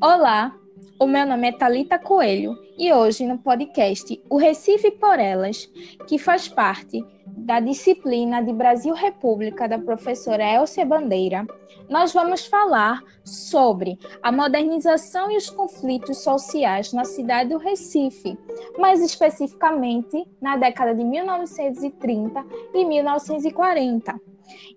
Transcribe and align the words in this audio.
Olá, 0.00 0.54
o 0.96 1.08
meu 1.08 1.26
nome 1.26 1.48
é 1.48 1.52
Talita 1.52 1.98
Coelho 1.98 2.56
e 2.78 2.92
hoje 2.92 3.26
no 3.26 3.36
podcast 3.36 4.22
O 4.30 4.36
Recife 4.36 4.92
por 4.92 5.18
Elas, 5.18 5.68
que 6.06 6.20
faz 6.20 6.46
parte 6.46 7.04
da 7.26 7.58
disciplina 7.58 8.40
de 8.40 8.52
Brasil 8.52 8.94
República 8.94 9.68
da 9.68 9.76
professora 9.76 10.44
Elcia 10.44 10.86
Bandeira, 10.86 11.44
nós 11.88 12.12
vamos 12.12 12.46
falar 12.46 13.02
sobre 13.24 13.98
a 14.22 14.30
modernização 14.30 15.32
e 15.32 15.36
os 15.36 15.50
conflitos 15.50 16.18
sociais 16.18 16.92
na 16.92 17.04
cidade 17.04 17.50
do 17.50 17.58
Recife, 17.58 18.38
mais 18.78 19.02
especificamente 19.02 20.24
na 20.40 20.56
década 20.56 20.94
de 20.94 21.02
1930 21.02 22.46
e 22.72 22.84
1940. 22.84 24.27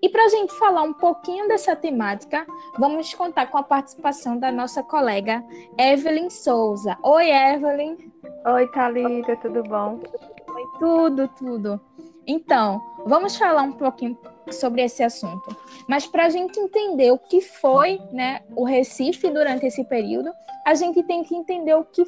E 0.01 0.09
para 0.09 0.25
a 0.25 0.29
gente 0.29 0.53
falar 0.53 0.83
um 0.83 0.93
pouquinho 0.93 1.47
dessa 1.47 1.75
temática, 1.75 2.45
vamos 2.77 3.13
contar 3.13 3.47
com 3.47 3.57
a 3.57 3.63
participação 3.63 4.37
da 4.37 4.51
nossa 4.51 4.83
colega 4.83 5.43
Evelyn 5.77 6.29
Souza. 6.29 6.97
Oi, 7.03 7.29
Evelyn. 7.29 7.97
Oi, 8.45 8.67
Thalita, 8.67 9.35
tudo 9.37 9.63
bom? 9.63 9.99
Oi, 10.47 10.63
tudo, 10.79 11.27
tudo. 11.29 11.81
Então, 12.25 12.81
vamos 13.05 13.35
falar 13.35 13.63
um 13.63 13.73
pouquinho 13.73 14.17
sobre 14.51 14.81
esse 14.83 15.03
assunto. 15.03 15.55
Mas 15.87 16.05
para 16.05 16.25
a 16.25 16.29
gente 16.29 16.59
entender 16.59 17.11
o 17.11 17.17
que 17.17 17.41
foi 17.41 17.99
né, 18.11 18.41
o 18.55 18.63
Recife 18.63 19.29
durante 19.29 19.65
esse 19.65 19.83
período, 19.83 20.31
a 20.65 20.73
gente 20.73 21.03
tem 21.03 21.23
que 21.23 21.35
entender 21.35 21.73
o 21.73 21.83
que 21.83 22.05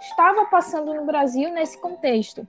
estava 0.00 0.44
passando 0.46 0.94
no 0.94 1.04
Brasil 1.04 1.50
nesse 1.50 1.80
contexto. 1.80 2.46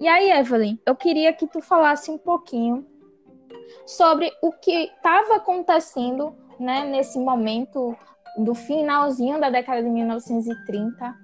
E 0.00 0.06
aí, 0.06 0.30
Evelyn, 0.30 0.78
eu 0.86 0.94
queria 0.94 1.32
que 1.32 1.46
tu 1.46 1.60
falasse 1.60 2.10
um 2.10 2.18
pouquinho 2.18 2.86
sobre 3.86 4.30
o 4.42 4.52
que 4.52 4.84
estava 4.84 5.36
acontecendo 5.36 6.34
né, 6.58 6.84
nesse 6.84 7.18
momento 7.18 7.96
do 8.36 8.54
finalzinho 8.54 9.40
da 9.40 9.50
década 9.50 9.82
de 9.82 9.88
1930, 9.88 11.14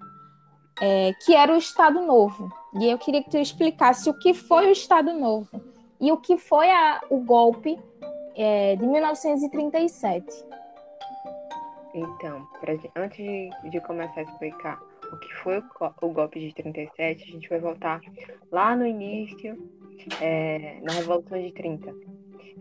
é, 0.81 1.13
que 1.25 1.35
era 1.35 1.53
o 1.53 1.57
Estado 1.57 2.01
Novo. 2.01 2.53
E 2.81 2.91
eu 2.91 2.99
queria 2.99 3.23
que 3.23 3.31
tu 3.31 3.39
explicasse 3.39 4.09
o 4.11 4.15
que 4.15 4.35
foi 4.35 4.69
o 4.69 4.73
Estado 4.73 5.13
Novo 5.13 5.61
e 6.01 6.11
o 6.11 6.17
que 6.17 6.37
foi 6.37 6.71
a, 6.71 7.03
o 7.09 7.19
golpe 7.19 7.79
é, 8.35 8.77
de 8.77 8.87
1937. 8.87 10.45
Então, 11.95 12.49
antes 12.97 13.25
de 13.71 13.81
começar 13.83 14.21
a 14.21 14.25
explicar 14.25 14.83
o 15.13 15.17
que 15.17 15.33
foi 15.35 15.59
o, 15.59 15.65
o, 16.03 16.09
golpe 16.09 16.41
de 16.41 16.53
37, 16.53 17.23
a 17.23 17.27
gente 17.27 17.49
vai 17.49 17.61
voltar 17.61 18.01
lá 18.51 18.75
no 18.75 18.85
início, 18.85 19.57
é, 20.21 20.81
na 20.83 20.93
Revolução 20.93 21.41
de 21.41 21.53
30. 21.53 21.95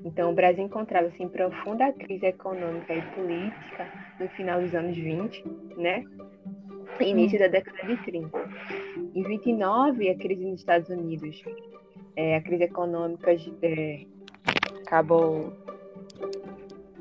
Então, 0.06 0.32
o 0.32 0.36
Brasil 0.36 0.66
encontrava-se 0.66 1.22
em 1.22 1.30
profunda 1.30 1.92
crise 1.94 2.26
econômica 2.26 2.94
e 2.94 3.02
política 3.14 3.92
no 4.20 4.28
final 4.30 4.62
dos 4.62 4.74
anos 4.74 4.98
20, 4.98 5.44
né? 5.78 6.06
Início 7.00 7.40
da 7.40 7.48
década 7.48 7.88
de 7.88 7.98
30. 8.04 8.30
Em 9.16 9.24
29, 9.24 10.10
a 10.10 10.16
crise 10.16 10.46
nos 10.46 10.60
Estados 10.60 10.90
Unidos, 10.90 11.42
é, 12.16 12.36
a 12.36 12.42
crise 12.42 12.64
econômica 12.64 13.32
é, 13.62 14.06
acabou 14.82 15.54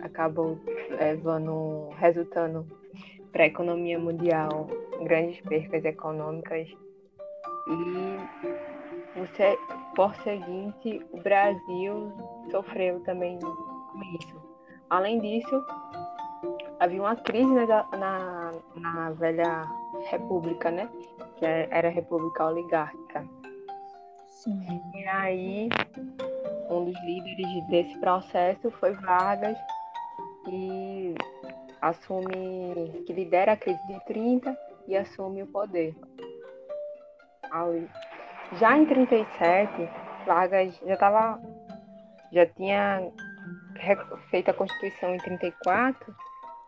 acabou 0.02 0.58
levando, 0.90 1.90
resultando 1.96 2.66
para 3.30 3.44
a 3.44 3.46
economia 3.46 3.98
mundial 3.98 4.68
grandes 5.02 5.40
percas 5.42 5.84
econômicas 5.84 6.68
e 7.68 8.16
por 9.94 10.14
seguinte 10.16 11.04
o 11.12 11.18
Brasil 11.18 12.12
sofreu 12.50 13.00
também 13.00 13.38
com 13.38 14.02
isso. 14.18 14.42
Além 14.90 15.20
disso, 15.20 15.64
havia 16.78 17.00
uma 17.00 17.16
crise 17.16 17.52
na, 17.66 17.86
na, 17.96 18.52
na 18.76 19.10
velha 19.10 19.62
república, 20.10 20.70
né? 20.70 20.88
Que 21.36 21.46
é, 21.46 21.68
era 21.70 21.88
a 21.88 21.90
república 21.90 22.46
oligárquica. 22.46 23.26
Sim. 24.28 24.82
E 24.94 25.06
aí, 25.06 25.68
um 26.68 26.84
dos 26.84 27.00
líderes 27.04 27.66
desse 27.68 27.98
processo 28.00 28.70
foi 28.72 28.92
Vargas, 28.94 29.56
que 30.44 31.14
assume, 31.80 33.04
que 33.06 33.12
lidera 33.12 33.52
a 33.52 33.56
crise 33.56 33.86
de 33.86 34.04
30 34.06 34.56
e 34.88 34.96
assume 34.96 35.42
o 35.42 35.46
poder. 35.46 35.94
Já 38.58 38.76
em 38.76 38.86
37, 38.86 39.88
Vargas 40.26 40.76
já 40.84 40.94
estava 40.94 41.40
já 42.32 42.46
tinha 42.46 43.12
feito 44.30 44.50
a 44.50 44.54
Constituição 44.54 45.14
em 45.14 45.18
34 45.18 46.14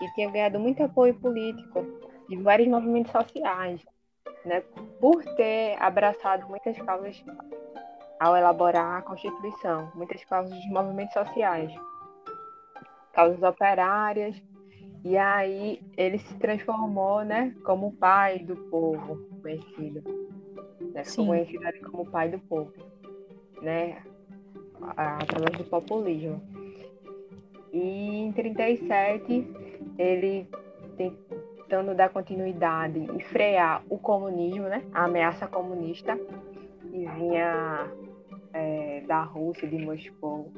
e 0.00 0.14
tinha 0.14 0.30
ganhado 0.30 0.60
muito 0.60 0.82
apoio 0.82 1.14
político 1.14 1.84
de 2.28 2.36
vários 2.36 2.68
movimentos 2.68 3.12
sociais, 3.12 3.80
né, 4.44 4.62
por 5.00 5.24
ter 5.36 5.76
abraçado 5.80 6.46
muitas 6.48 6.76
causas 6.78 7.22
ao 8.20 8.36
elaborar 8.36 8.98
a 8.98 9.02
Constituição, 9.02 9.90
muitas 9.94 10.24
causas 10.24 10.56
de 10.58 10.68
movimentos 10.70 11.14
sociais, 11.14 11.72
causas 13.12 13.42
operárias, 13.42 14.40
e 15.04 15.16
aí 15.16 15.82
ele 15.96 16.18
se 16.18 16.34
transformou, 16.38 17.22
né, 17.24 17.54
como 17.64 17.92
pai 17.92 18.38
do 18.38 18.56
povo, 18.56 19.28
conhecido, 19.40 20.02
né, 20.92 21.02
conhecido 21.14 21.90
como 21.90 22.10
pai 22.10 22.30
do 22.30 22.38
povo, 22.38 22.72
né, 23.60 24.02
através 24.80 25.56
do 25.58 25.64
populismo. 25.64 26.40
E 27.72 28.20
em 28.20 28.32
37 28.32 29.46
ele 29.98 30.48
tentando 30.96 31.94
dar 31.94 32.10
continuidade 32.10 33.04
e 33.16 33.22
frear 33.24 33.82
o 33.88 33.98
comunismo, 33.98 34.68
né? 34.68 34.84
A 34.92 35.04
ameaça 35.04 35.46
comunista 35.46 36.16
que 36.90 37.06
vinha 37.06 37.90
é, 38.52 39.02
da 39.06 39.22
Rússia, 39.22 39.68
de 39.68 39.78
Moscou. 39.84 40.52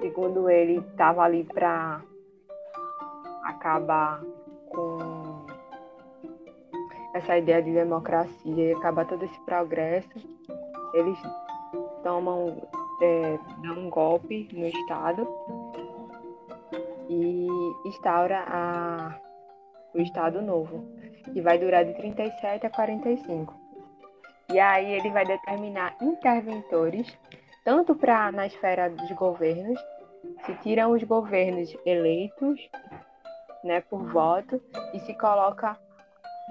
Segundo 0.00 0.50
ele, 0.50 0.78
estava 0.78 1.22
ali 1.22 1.44
para 1.44 2.02
acabar 3.44 4.22
com 4.70 5.46
essa 7.14 7.38
ideia 7.38 7.62
de 7.62 7.72
democracia 7.72 8.70
e 8.70 8.72
acabar 8.72 9.06
todo 9.06 9.24
esse 9.24 9.40
progresso. 9.44 10.18
Eles 10.94 11.18
tomam 12.02 12.62
é, 13.00 13.38
dá 13.62 13.72
um 13.72 13.88
golpe 13.88 14.48
no 14.52 14.66
Estado 14.66 15.28
e 17.08 17.46
instaura 17.86 18.44
a, 18.46 19.18
o 19.94 20.00
Estado 20.00 20.42
Novo, 20.42 20.84
que 21.32 21.40
vai 21.40 21.58
durar 21.58 21.84
de 21.84 21.94
37 21.94 22.66
a 22.66 22.70
45. 22.70 23.54
E 24.50 24.58
aí 24.58 24.92
ele 24.92 25.10
vai 25.10 25.26
determinar 25.26 25.96
interventores, 26.00 27.06
tanto 27.64 27.94
para 27.94 28.32
na 28.32 28.46
esfera 28.46 28.88
dos 28.88 29.10
governos, 29.12 29.78
se 30.44 30.54
tiram 30.56 30.92
os 30.92 31.02
governos 31.04 31.76
eleitos 31.84 32.68
né, 33.62 33.80
por 33.82 34.04
voto 34.10 34.60
e 34.94 35.00
se 35.00 35.14
coloca, 35.14 35.78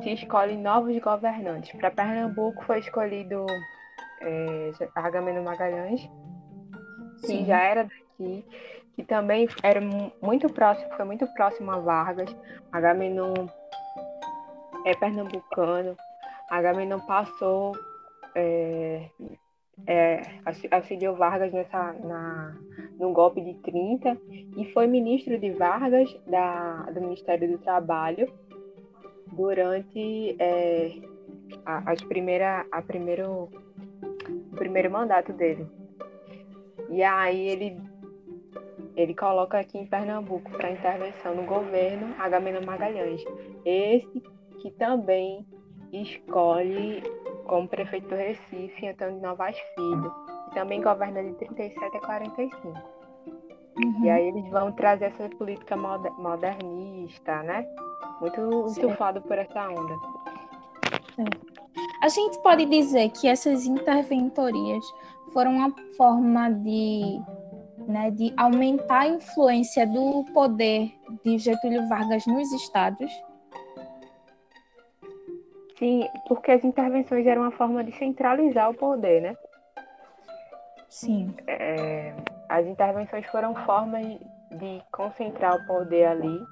se 0.04 0.12
escolhe 0.12 0.56
novos 0.56 0.98
governantes. 1.00 1.72
Para 1.78 1.92
Pernambuco 1.92 2.64
foi 2.66 2.80
escolhido 2.80 3.46
é, 4.22 4.72
Agamemnon 4.96 5.44
Magalhães, 5.44 6.08
que 7.22 7.28
Sim. 7.28 7.46
já 7.46 7.60
era 7.60 7.84
daqui, 7.84 8.46
que 8.96 9.04
também 9.04 9.48
era 9.62 9.82
muito 10.22 10.52
próximo, 10.52 10.92
foi 10.96 11.06
muito 11.06 11.28
próximo 11.34 11.72
a 11.72 11.80
Vargas. 11.80 12.36
Agamenon 12.72 13.34
é 14.86 14.96
pernambucano. 14.96 15.96
Agamenon 16.50 17.00
passou, 17.02 17.74
é, 18.34 19.10
é, 19.86 20.22
auxiliou 20.72 21.16
Vargas 21.16 21.52
nessa, 21.52 21.94
na, 21.94 22.58
no 22.98 23.12
golpe 23.12 23.42
de 23.42 23.54
30 23.56 24.18
e 24.58 24.72
foi 24.74 24.88
ministro 24.88 25.38
de 25.38 25.52
Vargas 25.52 26.10
da, 26.26 26.84
do 26.92 27.02
Ministério 27.02 27.50
do 27.52 27.58
Trabalho 27.58 28.32
durante 29.34 30.36
é, 30.40 30.92
a, 31.66 31.92
as 31.92 32.02
primeira, 32.02 32.66
a 32.72 32.82
primeiro, 32.82 33.50
o 34.52 34.56
primeiro 34.56 34.90
mandato 34.90 35.34
dele. 35.34 35.68
E 36.90 37.04
aí 37.04 37.48
ele, 37.50 37.82
ele 38.96 39.14
coloca 39.14 39.60
aqui 39.60 39.78
em 39.78 39.86
Pernambuco 39.86 40.50
para 40.52 40.72
intervenção 40.72 41.36
no 41.36 41.44
governo 41.44 42.16
Agamemnon 42.20 42.66
Magalhães. 42.66 43.24
Esse 43.66 44.24
que 44.62 44.72
também 44.72 45.46
escolhe 45.92 47.04
como 47.46 47.68
prefeito 47.68 48.10
do 48.10 48.16
Recife 48.16 48.88
Antônio 48.88 49.22
Novas 49.22 49.58
Filho, 49.76 50.14
que 50.46 50.56
também 50.56 50.82
governa 50.82 51.24
de 51.24 51.34
37 51.34 51.98
a 51.98 52.00
45. 52.02 52.68
Uhum. 52.68 54.04
E 54.04 54.10
aí 54.10 54.28
eles 54.28 54.50
vão 54.50 54.72
trazer 54.72 55.06
essa 55.06 55.30
política 55.30 55.78
modernista, 55.78 57.44
né? 57.44 57.66
Muito 58.20 58.66
estufado 58.68 59.22
por 59.22 59.38
essa 59.38 59.70
onda. 59.70 59.96
A 62.02 62.10
gente 62.10 62.42
pode 62.42 62.66
dizer 62.66 63.10
que 63.10 63.28
essas 63.28 63.66
interventorias 63.66 64.84
foram 65.38 65.52
uma 65.52 65.72
forma 65.96 66.50
de, 66.50 67.22
né, 67.88 68.10
de 68.10 68.34
aumentar 68.36 69.02
a 69.02 69.08
influência 69.08 69.86
do 69.86 70.26
poder 70.34 70.92
de 71.24 71.38
Getúlio 71.38 71.88
Vargas 71.88 72.26
nos 72.26 72.52
estados. 72.54 73.12
Sim, 75.78 76.10
porque 76.28 76.50
as 76.50 76.64
intervenções 76.64 77.28
eram 77.28 77.44
uma 77.44 77.52
forma 77.52 77.84
de 77.84 77.92
centralizar 78.00 78.72
o 78.72 78.74
poder, 78.74 79.22
né? 79.22 79.38
Sim. 80.90 81.32
É, 81.46 82.16
as 82.50 82.66
intervenções 82.66 83.28
foram 83.28 83.54
formas 83.64 84.08
de 84.08 84.82
concentrar 84.92 85.56
o 85.56 85.68
poder 85.68 86.06
ali 86.06 86.44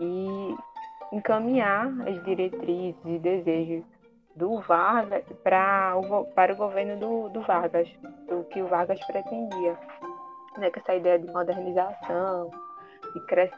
e 0.00 0.56
encaminhar 1.12 1.88
as 2.08 2.24
diretrizes 2.24 2.96
e 3.04 3.18
desejos 3.18 3.91
do 4.34 4.60
Vargas 4.60 5.24
para 5.42 5.96
o, 5.96 6.24
para 6.26 6.52
o 6.52 6.56
governo 6.56 6.98
do, 6.98 7.28
do 7.28 7.42
Vargas, 7.42 7.88
do 8.28 8.44
que 8.44 8.62
o 8.62 8.66
Vargas 8.66 9.04
pretendia. 9.06 9.76
Né, 10.58 10.70
com 10.70 10.80
essa 10.80 10.94
ideia 10.94 11.18
de 11.18 11.32
modernização, 11.32 12.50
de 13.14 13.20
cres, 13.26 13.50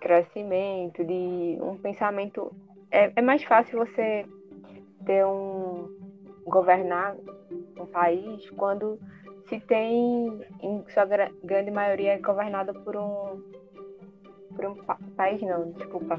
crescimento, 0.00 1.04
de 1.04 1.58
um 1.60 1.76
pensamento. 1.76 2.52
É, 2.90 3.12
é 3.16 3.22
mais 3.22 3.42
fácil 3.42 3.78
você 3.78 4.24
ter 5.04 5.26
um 5.26 5.88
governar 6.44 7.16
um 7.78 7.86
país 7.86 8.48
quando 8.50 8.98
se 9.48 9.60
tem, 9.60 10.40
em 10.62 10.84
sua 10.88 11.04
grande 11.42 11.70
maioria, 11.70 12.14
é 12.14 12.18
governado 12.18 12.74
por 12.82 12.96
um 12.96 13.42
por 14.54 14.66
um 14.66 14.74
pa 14.74 14.98
país 15.16 15.40
não, 15.42 15.70
desculpa. 15.72 16.18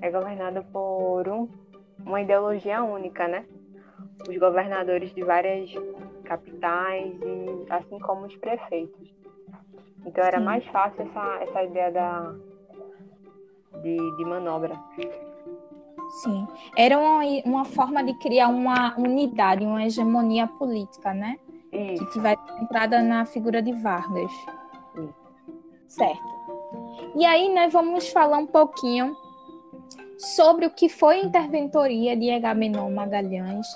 É 0.00 0.10
governado 0.10 0.64
por 0.72 1.28
um 1.28 1.48
uma 2.04 2.20
ideologia 2.20 2.82
única, 2.82 3.26
né? 3.26 3.44
Os 4.28 4.36
governadores 4.38 5.12
de 5.14 5.22
várias 5.22 5.70
capitais, 6.24 7.14
e, 7.22 7.72
assim 7.72 7.98
como 7.98 8.26
os 8.26 8.36
prefeitos. 8.36 9.12
Então 10.06 10.24
era 10.24 10.38
Sim. 10.38 10.44
mais 10.44 10.64
fácil 10.66 11.02
essa, 11.02 11.42
essa 11.42 11.62
ideia 11.62 11.90
da, 11.90 12.34
de, 13.82 14.16
de 14.16 14.24
manobra. 14.24 14.78
Sim, 16.22 16.46
era 16.76 16.98
uma, 16.98 17.22
uma 17.44 17.64
forma 17.64 18.04
de 18.04 18.14
criar 18.18 18.48
uma 18.48 18.94
unidade, 18.98 19.64
uma 19.64 19.84
hegemonia 19.84 20.46
política, 20.46 21.12
né? 21.14 21.38
Isso. 21.72 22.04
Que 22.04 22.12
tivesse 22.12 22.42
entrada 22.62 23.02
na 23.02 23.24
figura 23.24 23.60
de 23.60 23.72
Vargas. 23.72 24.30
Isso. 24.94 25.14
Certo. 25.88 26.34
E 27.16 27.24
aí, 27.24 27.52
né, 27.52 27.68
vamos 27.68 28.08
falar 28.08 28.38
um 28.38 28.46
pouquinho 28.46 29.16
sobre 30.18 30.66
o 30.66 30.70
que 30.70 30.88
foi 30.88 31.20
a 31.20 31.24
interventoria 31.24 32.16
de 32.16 32.30
Agamenon 32.30 32.90
Magalhães, 32.90 33.66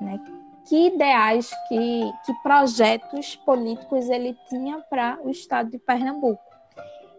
né? 0.00 0.20
que 0.64 0.86
ideais, 0.86 1.50
que, 1.68 2.12
que 2.24 2.32
projetos 2.42 3.36
políticos 3.36 4.08
ele 4.08 4.36
tinha 4.48 4.78
para 4.88 5.18
o 5.22 5.30
estado 5.30 5.70
de 5.70 5.78
Pernambuco. 5.78 6.42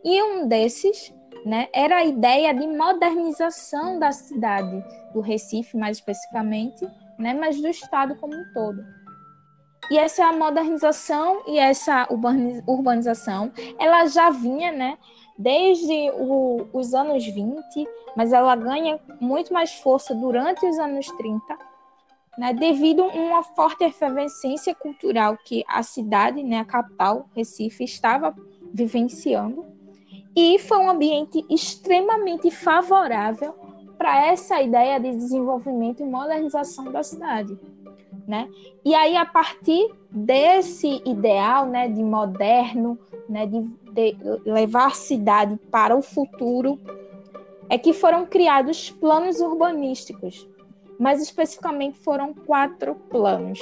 E 0.03 0.21
um 0.21 0.47
desses 0.47 1.13
né, 1.45 1.67
era 1.73 1.97
a 1.97 2.05
ideia 2.05 2.53
de 2.53 2.65
modernização 2.67 3.99
da 3.99 4.11
cidade, 4.11 4.83
do 5.13 5.19
Recife 5.19 5.77
mais 5.77 5.97
especificamente, 5.97 6.87
né, 7.17 7.33
mas 7.33 7.61
do 7.61 7.67
estado 7.67 8.15
como 8.15 8.33
um 8.33 8.53
todo. 8.53 8.83
E 9.91 9.97
essa 9.97 10.31
modernização 10.31 11.43
e 11.45 11.59
essa 11.59 12.07
urbanização, 12.65 13.51
ela 13.77 14.05
já 14.05 14.29
vinha 14.29 14.71
né, 14.71 14.97
desde 15.37 16.11
o, 16.11 16.67
os 16.73 16.93
anos 16.93 17.25
20, 17.25 17.87
mas 18.15 18.31
ela 18.31 18.55
ganha 18.55 18.99
muito 19.19 19.53
mais 19.53 19.73
força 19.73 20.13
durante 20.13 20.65
os 20.65 20.77
anos 20.77 21.07
30, 21.07 21.57
né, 22.37 22.53
devido 22.53 23.03
a 23.03 23.07
uma 23.07 23.43
forte 23.43 23.83
efervescência 23.83 24.73
cultural 24.73 25.37
que 25.45 25.63
a 25.67 25.83
cidade, 25.83 26.43
né, 26.43 26.59
a 26.59 26.65
capital, 26.65 27.27
Recife, 27.35 27.83
estava 27.83 28.35
vivenciando. 28.73 29.65
E 30.35 30.57
foi 30.57 30.79
um 30.79 30.89
ambiente 30.89 31.45
extremamente 31.47 32.49
favorável 32.49 33.53
para 33.97 34.25
essa 34.25 34.59
ideia 34.61 34.99
de 34.99 35.11
desenvolvimento 35.11 36.01
e 36.01 36.05
modernização 36.05 36.85
da 36.85 37.03
cidade. 37.03 37.57
Né? 38.27 38.49
E 38.83 38.95
aí, 38.95 39.15
a 39.15 39.25
partir 39.25 39.93
desse 40.09 41.01
ideal 41.05 41.67
né, 41.67 41.87
de 41.87 42.03
moderno, 42.03 42.97
né, 43.29 43.45
de, 43.45 43.61
de 43.93 44.15
levar 44.45 44.87
a 44.87 44.91
cidade 44.91 45.55
para 45.71 45.95
o 45.95 46.01
futuro, 46.01 46.79
é 47.69 47.77
que 47.77 47.93
foram 47.93 48.25
criados 48.25 48.89
planos 48.89 49.39
urbanísticos. 49.39 50.47
Mais 50.99 51.21
especificamente, 51.21 51.97
foram 51.99 52.33
quatro 52.33 52.95
planos. 53.09 53.59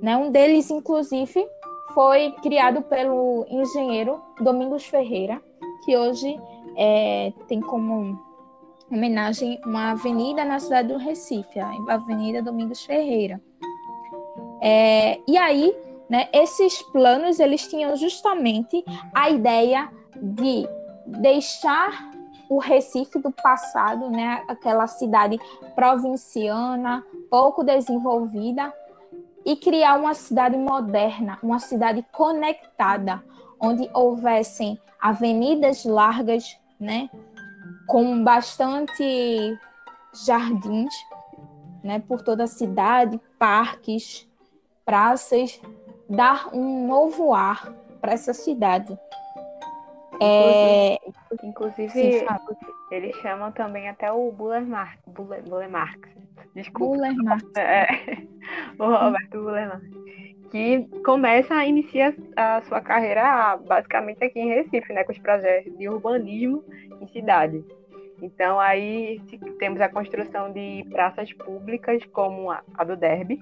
Né? 0.00 0.16
Um 0.16 0.30
deles, 0.30 0.70
inclusive, 0.70 1.46
foi 1.94 2.32
criado 2.42 2.82
pelo 2.82 3.46
engenheiro 3.48 4.20
Domingos 4.40 4.84
Ferreira, 4.84 5.40
que 5.84 5.96
hoje 5.96 6.38
é, 6.76 7.32
tem 7.48 7.60
como 7.60 8.18
homenagem 8.90 9.60
uma 9.64 9.92
avenida 9.92 10.44
na 10.44 10.58
cidade 10.58 10.88
do 10.88 10.98
Recife, 10.98 11.58
a 11.58 11.72
Avenida 11.88 12.42
Domingos 12.42 12.84
Ferreira. 12.84 13.40
É, 14.60 15.20
e 15.26 15.36
aí, 15.36 15.74
né, 16.08 16.28
esses 16.32 16.82
planos 16.82 17.40
eles 17.40 17.66
tinham 17.66 17.96
justamente 17.96 18.84
a 19.14 19.30
ideia 19.30 19.90
de 20.16 20.68
deixar 21.06 22.10
o 22.48 22.58
Recife 22.58 23.18
do 23.18 23.30
passado, 23.30 24.10
né, 24.10 24.44
aquela 24.48 24.86
cidade 24.86 25.38
provinciana, 25.74 27.04
pouco 27.30 27.64
desenvolvida, 27.64 28.72
e 29.44 29.56
criar 29.56 29.98
uma 29.98 30.14
cidade 30.14 30.56
moderna, 30.56 31.38
uma 31.42 31.58
cidade 31.58 32.04
conectada, 32.12 33.22
onde 33.60 33.88
houvessem 33.92 34.78
avenidas 35.00 35.84
largas, 35.84 36.58
né, 36.80 37.10
com 37.86 38.22
bastante 38.24 39.58
jardins, 40.24 40.94
né, 41.82 41.98
por 41.98 42.22
toda 42.22 42.44
a 42.44 42.46
cidade, 42.46 43.20
parques, 43.38 44.26
praças, 44.84 45.60
dar 46.08 46.54
um 46.54 46.86
novo 46.86 47.32
ar 47.34 47.72
para 48.00 48.12
essa 48.12 48.32
cidade. 48.34 48.98
É... 50.20 50.98
Inclusive, 51.42 51.90
Sim, 51.90 52.26
eles 52.90 53.16
chamam 53.16 53.50
também 53.52 53.88
até 53.88 54.12
o 54.12 54.30
Buller, 54.30 54.64
Mar... 54.64 54.98
Buller, 55.06 55.42
Buller 55.42 55.70
Marx. 55.70 56.08
Desculpa. 56.54 56.96
Buller 56.96 57.14
Marx. 57.16 57.44
É, 57.56 57.86
o 58.78 58.84
Roberto 58.84 59.42
Buller 59.42 59.68
Marx. 59.68 59.84
Que 60.50 60.86
começa 61.04 61.54
a 61.54 61.66
iniciar 61.66 62.14
a 62.36 62.60
sua 62.62 62.80
carreira 62.80 63.56
basicamente 63.56 64.22
aqui 64.22 64.38
em 64.38 64.48
Recife, 64.48 64.92
né? 64.92 65.02
Com 65.02 65.12
os 65.12 65.18
projetos 65.18 65.76
de 65.76 65.88
urbanismo 65.88 66.62
em 67.00 67.08
cidade. 67.08 67.64
Então, 68.22 68.60
aí 68.60 69.20
temos 69.58 69.80
a 69.80 69.88
construção 69.88 70.52
de 70.52 70.86
praças 70.90 71.32
públicas, 71.32 72.04
como 72.12 72.50
a 72.50 72.84
do 72.84 72.96
Derby, 72.96 73.40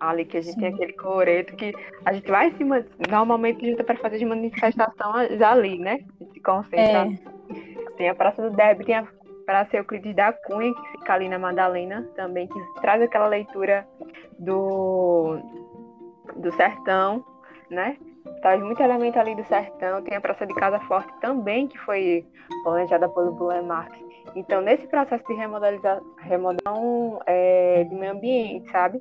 ali 0.00 0.24
que 0.24 0.36
a 0.36 0.40
gente 0.40 0.54
Sim. 0.54 0.60
tem 0.60 0.74
aquele 0.74 0.92
coreto 0.92 1.56
que 1.56 1.74
a 2.04 2.12
gente 2.12 2.30
vai 2.30 2.48
em 2.48 2.56
cima, 2.56 2.84
normalmente 3.08 3.68
junta 3.68 3.84
para 3.84 3.96
fazer 3.96 4.18
de 4.18 4.24
manifestação 4.24 5.12
ali, 5.14 5.78
né? 5.78 6.00
A 6.20 6.24
gente 6.24 6.34
se 6.34 6.40
concentra. 6.40 7.08
É. 7.08 7.90
Tem 7.96 8.08
a 8.08 8.14
Praça 8.14 8.42
do 8.42 8.54
Deb, 8.54 8.84
tem 8.84 8.96
a 8.96 9.06
Praça 9.44 9.76
Euclides 9.76 10.14
da 10.14 10.32
Cunha, 10.32 10.72
que 10.74 10.88
fica 10.92 11.14
ali 11.14 11.28
na 11.28 11.38
Madalena 11.38 12.08
também, 12.14 12.46
que 12.46 12.60
traz 12.80 13.02
aquela 13.02 13.26
leitura 13.26 13.86
do, 14.38 15.38
do 16.36 16.52
sertão, 16.52 17.24
né? 17.70 17.96
Traz 18.42 18.62
muito 18.62 18.80
elemento 18.80 19.18
ali 19.18 19.34
do 19.34 19.44
sertão. 19.44 20.02
Tem 20.02 20.16
a 20.16 20.20
Praça 20.20 20.46
de 20.46 20.54
Casa 20.54 20.78
Forte 20.80 21.12
também, 21.20 21.66
que 21.66 21.78
foi 21.78 22.24
planejada 22.62 23.08
pelo 23.08 23.32
Buller 23.32 23.64
Marx 23.64 23.98
então, 24.34 24.60
nesse 24.60 24.86
processo 24.86 25.24
de 25.26 25.34
remodelização 25.34 26.04
remodelação 26.18 27.20
é, 27.26 27.84
de 27.84 27.94
meio 27.94 28.12
ambiente, 28.12 28.70
sabe? 28.70 28.98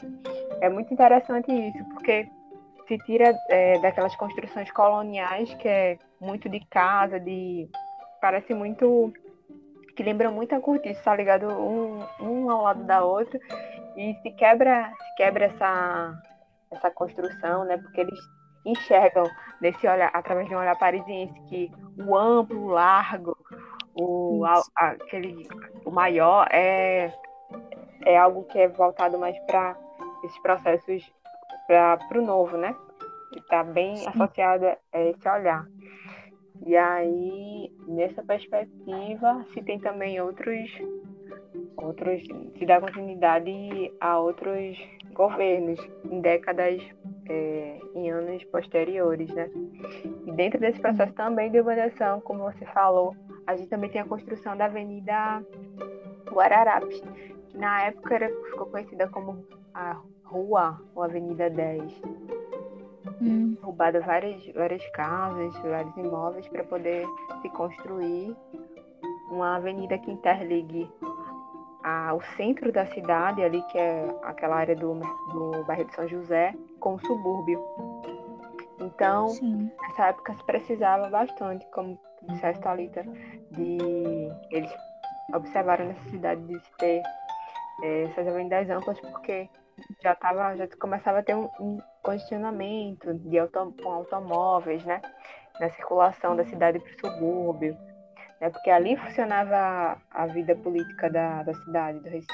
É 0.61 0.69
muito 0.69 0.93
interessante 0.93 1.51
isso, 1.51 1.83
porque 1.89 2.27
se 2.87 2.97
tira 2.99 3.35
é, 3.49 3.79
daquelas 3.79 4.15
construções 4.15 4.71
coloniais, 4.71 5.53
que 5.55 5.67
é 5.67 5.99
muito 6.19 6.49
de 6.49 6.59
casa, 6.67 7.19
de 7.19 7.69
parece 8.21 8.53
muito 8.53 9.13
que 9.95 10.03
lembra 10.03 10.29
muito 10.29 10.53
a 10.53 10.61
cortiça, 10.61 11.01
tá 11.03 11.15
ligado? 11.15 11.47
Um, 11.47 12.05
um 12.21 12.51
ao 12.51 12.63
lado 12.63 12.83
da 12.83 13.03
outra 13.03 13.39
e 13.95 14.15
se 14.21 14.31
quebra, 14.31 14.91
se 14.91 15.15
quebra 15.15 15.45
essa 15.45 16.13
essa 16.71 16.91
construção, 16.91 17.65
né? 17.65 17.77
Porque 17.77 18.01
eles 18.01 18.19
enxergam 18.65 19.23
nesse 19.61 19.87
olhar 19.87 20.11
através 20.13 20.47
de 20.47 20.55
um 20.55 20.59
olhar 20.59 20.77
parisiense 20.77 21.39
que 21.49 21.71
o 21.97 22.15
amplo, 22.15 22.65
o 22.65 22.67
largo, 22.67 23.37
o, 23.95 24.45
a, 24.45 24.61
aquele, 24.75 25.47
o 25.85 25.91
maior 25.91 26.47
é, 26.51 27.11
é 28.05 28.17
algo 28.17 28.43
que 28.43 28.59
é 28.59 28.67
voltado 28.67 29.17
mais 29.17 29.37
para 29.45 29.75
esses 30.23 30.39
processos 30.39 31.11
para 31.67 31.99
o 32.15 32.21
novo, 32.21 32.57
né? 32.57 32.75
Está 33.35 33.63
bem 33.63 33.95
Sim. 33.97 34.07
associado 34.07 34.65
a 34.65 35.01
esse 35.01 35.29
olhar. 35.29 35.67
E 36.65 36.75
aí, 36.75 37.71
nessa 37.87 38.23
perspectiva, 38.23 39.45
se 39.53 39.61
tem 39.61 39.79
também 39.79 40.19
outros, 40.19 40.69
outros, 41.75 42.23
se 42.57 42.65
dá 42.65 42.79
continuidade 42.79 43.93
a 43.99 44.19
outros 44.19 44.77
governos 45.13 45.79
em 46.09 46.21
décadas, 46.21 46.81
é, 47.29 47.79
em 47.95 48.09
anos 48.09 48.43
posteriores, 48.45 49.29
né? 49.33 49.49
E 50.25 50.31
dentro 50.31 50.59
desse 50.59 50.79
processo 50.79 51.13
também 51.13 51.51
de 51.51 51.59
urbanização, 51.59 52.21
como 52.21 52.43
você 52.43 52.65
falou, 52.65 53.15
a 53.45 53.55
gente 53.55 53.69
também 53.69 53.89
tem 53.89 54.01
a 54.01 54.05
construção 54.05 54.55
da 54.57 54.65
Avenida 54.65 55.43
Guararapes, 56.31 57.01
que 57.49 57.57
na 57.57 57.83
época 57.83 58.15
era, 58.15 58.29
ficou 58.49 58.67
conhecida 58.67 59.07
como 59.07 59.45
a 59.77 59.95
Rua 60.23 60.81
ou 60.95 61.03
Avenida 61.03 61.49
10. 61.49 62.01
Hum. 63.21 63.55
Roubado 63.61 64.01
várias, 64.01 64.45
várias 64.53 64.85
casas, 64.89 65.55
vários 65.59 65.95
imóveis 65.97 66.47
para 66.49 66.63
poder 66.63 67.05
se 67.41 67.49
construir 67.49 68.35
uma 69.29 69.57
avenida 69.57 69.97
que 69.99 70.11
interligue 70.11 70.89
a, 71.83 72.13
o 72.13 72.21
centro 72.35 72.71
da 72.71 72.87
cidade, 72.87 73.43
ali 73.43 73.61
que 73.63 73.77
é 73.77 74.07
aquela 74.23 74.55
área 74.57 74.75
do, 74.75 74.95
do 75.31 75.63
bairro 75.65 75.85
de 75.85 75.95
São 75.95 76.07
José, 76.07 76.55
com 76.79 76.95
o 76.95 76.99
subúrbio. 76.99 77.63
Então, 78.79 79.27
Sim. 79.29 79.71
nessa 79.81 80.07
época 80.07 80.33
se 80.33 80.43
precisava 80.45 81.09
bastante, 81.09 81.65
como 81.67 81.99
disseste, 82.23 82.61
Thalita, 82.61 83.03
de 83.51 83.77
eles 84.51 84.71
observaram 85.33 85.85
a 85.85 85.87
necessidade 85.89 86.41
de 86.41 86.59
ter 86.77 87.01
é, 87.83 88.03
essas 88.03 88.27
avenidas 88.27 88.69
amplas, 88.69 88.99
porque 88.99 89.49
já 90.01 90.15
tava, 90.15 90.55
já 90.55 90.67
começava 90.79 91.19
a 91.19 91.23
ter 91.23 91.35
um, 91.35 91.49
um 91.59 91.81
congestionamento 92.01 93.13
de 93.15 93.37
auto, 93.37 93.73
com 93.81 93.91
automóveis, 93.91 94.83
né? 94.85 95.01
Na 95.59 95.69
circulação 95.69 96.35
da 96.35 96.45
cidade 96.45 96.79
para 96.79 97.09
o 97.09 97.13
subúrbio, 97.13 97.77
né? 98.39 98.49
Porque 98.49 98.69
ali 98.69 98.95
funcionava 98.97 99.99
a, 100.11 100.25
vida 100.27 100.55
política 100.55 101.09
da, 101.09 101.43
da 101.43 101.53
cidade, 101.53 101.99
do 101.99 102.09
Recife. 102.09 102.33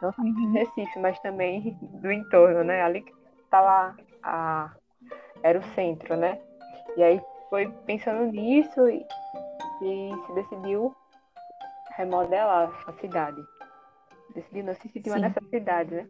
Não 0.00 0.12
só 0.12 0.22
do 0.22 0.52
Recife, 0.52 0.98
mas 0.98 1.18
também 1.20 1.76
do 1.80 2.10
entorno, 2.10 2.64
né? 2.64 2.82
Ali 2.82 3.02
que 3.02 3.12
estava 3.44 3.96
a 4.22 4.70
era 5.42 5.58
o 5.58 5.74
centro, 5.74 6.16
né? 6.16 6.40
E 6.96 7.02
aí 7.02 7.20
foi 7.50 7.68
pensando 7.84 8.24
nisso 8.32 8.88
e, 8.88 9.06
e 9.82 10.10
se 10.26 10.32
decidiu 10.34 10.94
remodelar 11.96 12.72
a 12.86 12.92
cidade. 12.94 13.40
Decidiu 14.34 14.74
se 14.74 14.88
sentir 14.88 15.10
nessa 15.20 15.40
cidade, 15.48 15.94
né? 15.94 16.08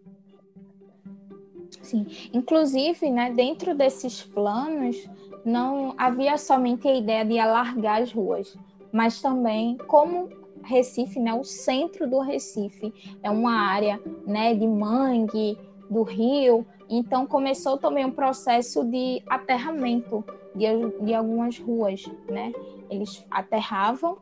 Sim, 1.83 2.07
inclusive, 2.33 3.11
né, 3.11 3.31
dentro 3.31 3.75
desses 3.75 4.23
planos, 4.23 4.97
não 5.45 5.95
havia 5.99 6.39
somente 6.39 6.89
a 6.89 6.95
ideia 6.95 7.25
de 7.25 7.39
alargar 7.39 8.01
as 8.03 8.13
ruas, 8.13 8.57
mas 8.91 9.21
também 9.21 9.77
como 9.87 10.29
Recife, 10.63 11.21
né, 11.21 11.35
o 11.35 11.45
centro 11.45 12.09
do 12.09 12.21
Recife 12.21 12.93
é 13.23 13.31
uma 13.31 13.53
área, 13.53 14.01
né, 14.27 14.55
de 14.55 14.67
mangue 14.67 15.59
do 15.91 16.03
rio, 16.03 16.67
então 16.89 17.27
começou 17.27 17.77
também 17.79 18.05
um 18.05 18.13
processo 18.13 18.85
de 18.85 19.23
aterramento 19.29 20.25
de, 20.55 20.67
de 21.05 21.15
algumas 21.15 21.59
ruas, 21.59 22.05
né? 22.29 22.53
Eles 22.91 23.25
aterravam 23.31 24.19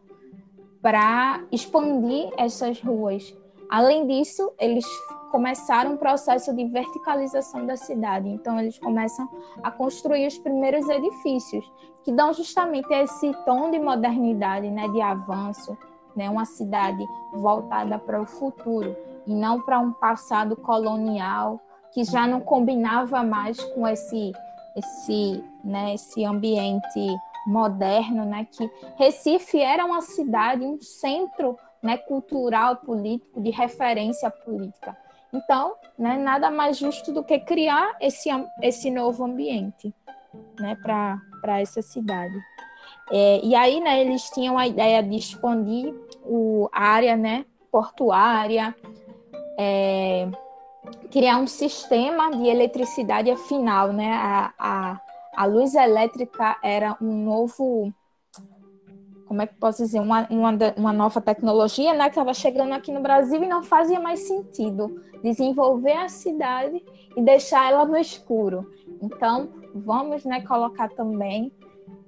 para 0.80 1.44
expandir 1.52 2.30
essas 2.36 2.80
ruas. 2.80 3.34
Além 3.68 4.06
disso, 4.06 4.52
eles 4.58 4.86
começaram 5.30 5.92
um 5.92 5.96
processo 5.96 6.54
de 6.54 6.66
verticalização 6.66 7.64
da 7.64 7.76
cidade. 7.76 8.28
Então, 8.28 8.60
eles 8.60 8.78
começam 8.78 9.28
a 9.62 9.70
construir 9.70 10.26
os 10.26 10.38
primeiros 10.38 10.88
edifícios, 10.88 11.64
que 12.04 12.12
dão 12.12 12.32
justamente 12.32 12.92
esse 12.92 13.32
tom 13.44 13.70
de 13.70 13.78
modernidade, 13.78 14.70
né, 14.70 14.88
de 14.88 15.00
avanço, 15.00 15.76
né, 16.14 16.28
uma 16.28 16.44
cidade 16.44 17.04
voltada 17.32 17.98
para 17.98 18.20
o 18.20 18.26
futuro 18.26 18.94
e 19.26 19.34
não 19.34 19.60
para 19.62 19.78
um 19.78 19.92
passado 19.92 20.54
colonial 20.56 21.60
que 21.92 22.04
já 22.04 22.26
não 22.26 22.40
combinava 22.40 23.22
mais 23.22 23.62
com 23.72 23.86
esse 23.86 24.32
esse, 24.74 25.44
né, 25.62 25.94
esse 25.94 26.24
ambiente 26.24 27.14
moderno, 27.46 28.24
né, 28.24 28.46
que 28.50 28.70
Recife 28.96 29.60
era 29.60 29.84
uma 29.84 30.00
cidade, 30.00 30.64
um 30.64 30.80
centro, 30.80 31.58
né, 31.82 31.96
cultural, 31.96 32.76
político, 32.76 33.40
de 33.40 33.50
referência 33.50 34.30
política. 34.30 34.96
Então, 35.32 35.74
né, 35.98 36.16
nada 36.16 36.50
mais 36.50 36.76
justo 36.76 37.12
do 37.12 37.24
que 37.24 37.38
criar 37.40 37.96
esse, 38.00 38.28
esse 38.60 38.90
novo 38.90 39.24
ambiente 39.24 39.92
né, 40.60 40.76
para 40.76 41.60
essa 41.60 41.82
cidade. 41.82 42.38
É, 43.10 43.40
e 43.42 43.54
aí, 43.54 43.80
né, 43.80 44.00
eles 44.00 44.30
tinham 44.30 44.58
a 44.58 44.66
ideia 44.66 45.02
de 45.02 45.16
expandir 45.16 45.94
o, 46.24 46.68
a 46.72 46.84
área 46.84 47.16
né, 47.16 47.44
portuária, 47.70 48.74
é, 49.58 50.28
criar 51.10 51.38
um 51.38 51.46
sistema 51.46 52.30
de 52.30 52.46
eletricidade 52.48 53.34
final, 53.48 53.92
né? 53.92 54.12
A, 54.12 54.52
a, 54.58 55.00
a 55.36 55.44
luz 55.46 55.74
elétrica 55.74 56.56
era 56.62 56.96
um 57.00 57.24
novo 57.24 57.92
como 59.32 59.40
é 59.40 59.46
que 59.46 59.54
posso 59.54 59.82
dizer, 59.82 59.98
uma, 59.98 60.26
uma, 60.28 60.50
uma 60.76 60.92
nova 60.92 61.18
tecnologia 61.18 61.94
né, 61.94 62.04
que 62.04 62.10
estava 62.10 62.34
chegando 62.34 62.74
aqui 62.74 62.92
no 62.92 63.00
Brasil 63.00 63.42
e 63.42 63.46
não 63.46 63.62
fazia 63.62 63.98
mais 63.98 64.20
sentido 64.28 65.00
desenvolver 65.22 65.94
a 65.94 66.06
cidade 66.06 66.84
e 67.16 67.22
deixar 67.22 67.72
ela 67.72 67.86
no 67.86 67.96
escuro. 67.96 68.70
Então, 69.00 69.48
vamos 69.74 70.26
né, 70.26 70.42
colocar 70.42 70.90
também 70.90 71.50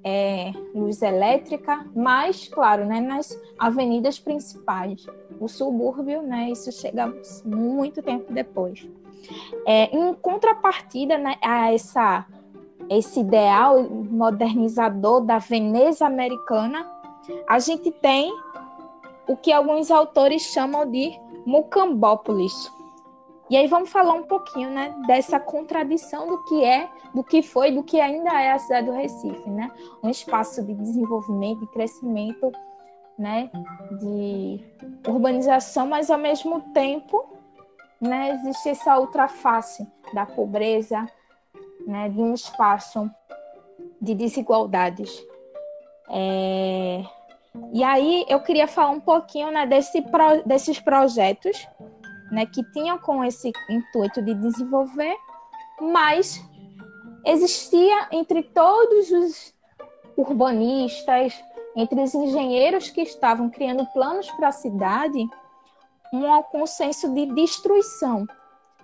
é, 0.05 0.53
luz 0.75 1.01
elétrica, 1.01 1.87
mas, 1.97 2.47
claro, 2.47 2.85
né, 2.85 3.01
nas 3.01 3.41
avenidas 3.59 4.19
principais. 4.19 5.07
O 5.41 5.49
subúrbio, 5.49 6.21
né, 6.21 6.51
isso 6.51 6.71
chega 6.73 7.11
muito 7.43 8.03
tempo 8.03 8.31
depois. 8.35 8.87
É, 9.67 9.85
em 9.97 10.13
contrapartida 10.13 11.17
né, 11.17 11.37
a 11.41 11.73
essa, 11.73 12.27
esse 12.91 13.21
ideal 13.21 13.83
modernizador 13.83 15.23
da 15.23 15.39
Veneza 15.39 16.05
americana, 16.05 16.93
a 17.47 17.59
gente 17.59 17.91
tem 17.91 18.33
o 19.27 19.37
que 19.37 19.53
alguns 19.53 19.91
autores 19.91 20.43
chamam 20.43 20.91
de 20.91 21.13
Mucambópolis. 21.47 22.73
E 23.51 23.57
aí 23.57 23.67
vamos 23.67 23.91
falar 23.91 24.15
um 24.15 24.23
pouquinho, 24.23 24.71
né, 24.71 24.95
dessa 25.07 25.39
contradição 25.39 26.27
do 26.27 26.43
que 26.45 26.65
é, 26.65 26.89
do 27.15 27.23
que 27.23 27.43
foi, 27.43 27.71
do 27.71 27.83
que 27.83 28.01
ainda 28.01 28.31
é 28.41 28.53
a 28.53 28.59
cidade 28.59 28.87
do 28.87 28.93
Recife, 28.93 29.49
né? 29.51 29.71
Um 30.03 30.09
espaço 30.09 30.63
de 30.65 30.75
desenvolvimento 30.75 31.63
e 31.63 31.67
crescimento, 31.69 32.51
né, 33.19 33.51
de 34.01 34.61
urbanização, 35.07 35.87
mas 35.87 36.11
ao 36.11 36.19
mesmo 36.19 36.61
tempo, 36.73 37.25
né, 38.01 38.33
existe 38.33 38.71
essa 38.71 38.99
outra 38.99 39.29
face 39.29 39.87
da 40.13 40.27
pobreza, 40.27 41.07
né, 41.87 42.09
de 42.09 42.21
um 42.21 42.35
espaço 42.35 43.09
de 44.01 44.15
desigualdades. 44.15 45.25
É... 46.11 47.05
E 47.73 47.85
aí 47.85 48.25
eu 48.29 48.41
queria 48.41 48.67
falar 48.67 48.91
um 48.91 49.01
pouquinho 49.01 49.51
né, 49.53 49.67
desse 49.67 50.03
pro, 50.03 50.43
desses 50.45 50.81
projetos 50.81 51.69
né, 52.31 52.47
que 52.47 52.65
tinham 52.73 52.99
com 52.99 53.25
esse 53.25 53.53
intuito 53.71 54.21
de 54.21 54.35
desenvolver, 54.35 55.17
mas 55.81 56.43
existia 57.25 58.09
entre 58.11 58.43
todos 58.43 59.11
os 59.11 59.55
urbanistas, 60.17 61.33
entre 61.77 62.01
os 62.03 62.15
engenheiros 62.15 62.91
que 62.91 63.03
estavam 63.03 63.49
criando 63.49 63.87
planos 63.93 64.31
para 64.33 64.49
a 64.49 64.53
cidade, 64.53 65.25
um 66.13 66.43
consenso 66.43 67.13
de 67.13 67.27
destruição, 67.27 68.27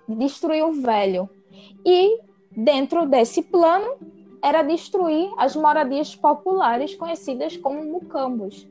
de 0.07 0.15
destruir 0.15 0.63
o 0.63 0.73
velho. 0.73 1.29
E 1.85 2.19
dentro 2.51 3.05
desse 3.05 3.41
plano 3.41 3.97
era 4.43 4.63
destruir 4.63 5.31
as 5.37 5.55
moradias 5.55 6.15
populares 6.15 6.95
conhecidas 6.95 7.55
como 7.57 7.83
mucambos. 7.83 8.67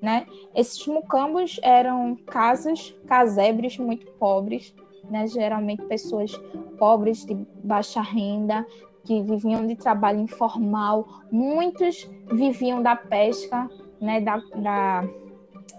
Né? 0.00 0.26
Esses 0.54 0.86
mucambos 0.86 1.58
eram 1.62 2.16
casas, 2.26 2.94
casebres 3.06 3.78
muito 3.78 4.06
pobres, 4.12 4.74
né? 5.10 5.26
geralmente 5.26 5.82
pessoas 5.84 6.32
pobres 6.78 7.24
de 7.24 7.34
baixa 7.62 8.02
renda, 8.02 8.66
que 9.04 9.22
viviam 9.22 9.66
de 9.66 9.76
trabalho 9.76 10.20
informal, 10.20 11.06
muitos 11.30 12.08
viviam 12.32 12.82
da 12.82 12.96
pesca, 12.96 13.68
né? 14.00 14.20
da, 14.20 14.36
da 14.56 15.04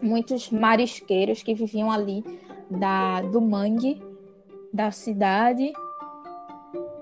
muitos 0.02 0.50
marisqueiros 0.50 1.42
que 1.42 1.54
viviam 1.54 1.92
ali 1.92 2.24
da, 2.70 3.22
do 3.22 3.42
mangue 3.42 4.02
da 4.74 4.92
cidade 4.92 5.72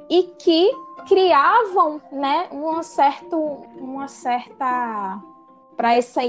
e 0.10 0.24
que 0.38 0.72
criavam 1.08 2.02
né, 2.12 2.48
uma, 2.52 2.84
certo, 2.84 3.38
uma 3.78 4.08
certa 4.08 5.22
para 5.76 5.96
essa 5.96 6.22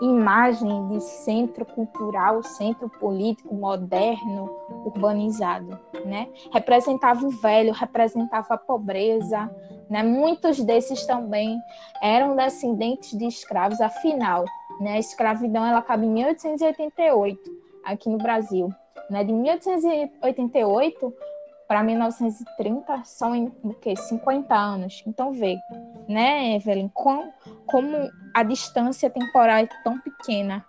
imagem 0.00 0.88
de 0.88 1.00
centro 1.00 1.64
cultural, 1.64 2.42
centro 2.42 2.88
político 2.88 3.54
moderno, 3.54 4.50
urbanizado, 4.84 5.78
né? 6.04 6.28
Representava 6.52 7.26
o 7.26 7.30
velho, 7.30 7.72
representava 7.72 8.54
a 8.54 8.58
pobreza, 8.58 9.50
né? 9.88 10.02
Muitos 10.02 10.58
desses 10.60 11.04
também 11.06 11.58
eram 12.02 12.36
descendentes 12.36 13.16
de 13.16 13.26
escravos, 13.26 13.80
afinal, 13.80 14.44
né? 14.80 14.92
A 14.94 14.98
escravidão 14.98 15.64
ela 15.64 15.78
acaba 15.78 16.04
em 16.04 16.10
1888 16.10 17.38
aqui 17.84 18.08
no 18.08 18.18
Brasil, 18.18 18.72
né? 19.10 19.24
De 19.24 19.32
1888 19.32 21.14
para 21.68 21.82
1930 21.82 23.04
são 23.04 23.34
em 23.34 23.52
o 23.62 23.74
quê? 23.74 23.96
50 23.96 24.54
anos. 24.54 25.02
Então 25.06 25.32
vê, 25.32 25.56
né, 26.08 26.56
Evelyn, 26.56 26.88
com, 26.88 27.32
como 27.66 28.10
a 28.34 28.42
distância 28.42 29.10
temporal 29.10 29.58
é 29.58 29.68
tão 29.82 29.98
pequena, 29.98 30.64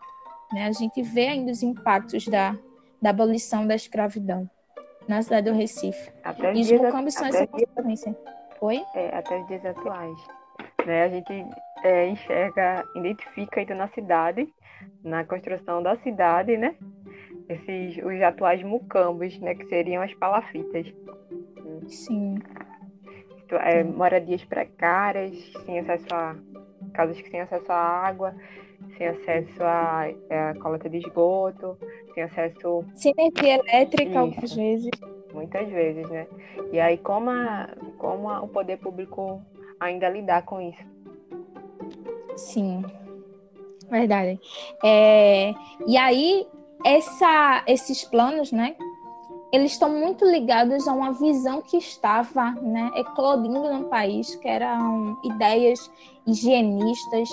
Né? 0.51 0.65
A 0.65 0.71
gente 0.71 1.01
vê 1.01 1.27
ainda 1.27 1.51
os 1.51 1.61
impactos 1.61 2.25
da, 2.27 2.55
da 3.01 3.09
abolição 3.09 3.67
da 3.67 3.75
escravidão 3.75 4.49
na 5.07 5.21
cidade 5.21 5.49
do 5.49 5.55
Recife. 5.55 6.11
Até 6.23 6.53
e 6.53 6.61
os 6.61 6.67
dias, 6.67 6.81
mucambos 6.81 7.13
são 7.13 7.27
essa 7.27 7.47
consequência. 7.47 8.17
Oi? 8.61 8.83
É, 8.95 9.17
até 9.17 9.39
os 9.39 9.47
dias 9.47 9.65
atuais. 9.65 10.17
Né? 10.85 11.03
A 11.03 11.09
gente 11.09 11.45
é, 11.83 12.09
enxerga, 12.09 12.83
identifica 12.95 13.59
ainda 13.59 13.75
na 13.75 13.87
cidade, 13.89 14.47
na 15.03 15.23
construção 15.23 15.81
da 15.81 15.95
cidade, 15.97 16.57
né? 16.57 16.75
Esses, 17.49 17.97
os 18.03 18.21
atuais 18.21 18.61
mucambos, 18.63 19.39
né? 19.39 19.55
Que 19.55 19.65
seriam 19.67 20.03
as 20.03 20.13
palafitas. 20.15 20.93
Sim. 21.87 22.39
É, 23.51 23.83
moradias 23.83 24.43
precárias, 24.43 25.33
sem 25.65 25.79
acesso 25.79 26.07
a 26.13 26.35
casas 26.93 27.19
que 27.21 27.29
têm 27.29 27.41
acesso 27.41 27.71
à 27.71 27.75
água, 27.75 28.35
sem 28.97 29.07
acesso 29.07 29.63
à, 29.63 30.05
à 30.05 30.59
coleta 30.59 30.89
de 30.89 30.97
esgoto, 30.97 31.77
sem 32.13 32.23
acesso. 32.23 32.83
Sem 32.95 33.13
energia 33.17 33.55
elétrica, 33.55 34.09
Isso. 34.09 34.19
algumas 34.19 34.53
vezes. 34.53 34.89
Muitas 35.33 35.69
vezes, 35.69 36.09
né? 36.09 36.27
E 36.71 36.79
aí, 36.79 36.97
como, 36.97 37.29
a, 37.29 37.69
como 37.97 38.29
a, 38.29 38.41
o 38.41 38.47
poder 38.47 38.77
público 38.77 39.41
ainda 39.79 40.09
lidar 40.09 40.43
com 40.43 40.59
isso? 40.59 40.83
Sim, 42.35 42.83
verdade. 43.89 44.39
É, 44.83 45.53
e 45.87 45.97
aí, 45.97 46.47
essa, 46.85 47.63
esses 47.67 48.03
planos, 48.03 48.51
né? 48.51 48.75
Eles 49.51 49.71
estão 49.71 49.89
muito 49.89 50.25
ligados 50.25 50.87
a 50.87 50.93
uma 50.93 51.13
visão 51.13 51.61
que 51.61 51.77
estava 51.77 52.51
né, 52.61 52.91
eclodindo 52.95 53.73
no 53.73 53.85
país, 53.85 54.35
que 54.35 54.47
eram 54.47 55.17
ideias 55.23 55.89
higienistas, 56.25 57.29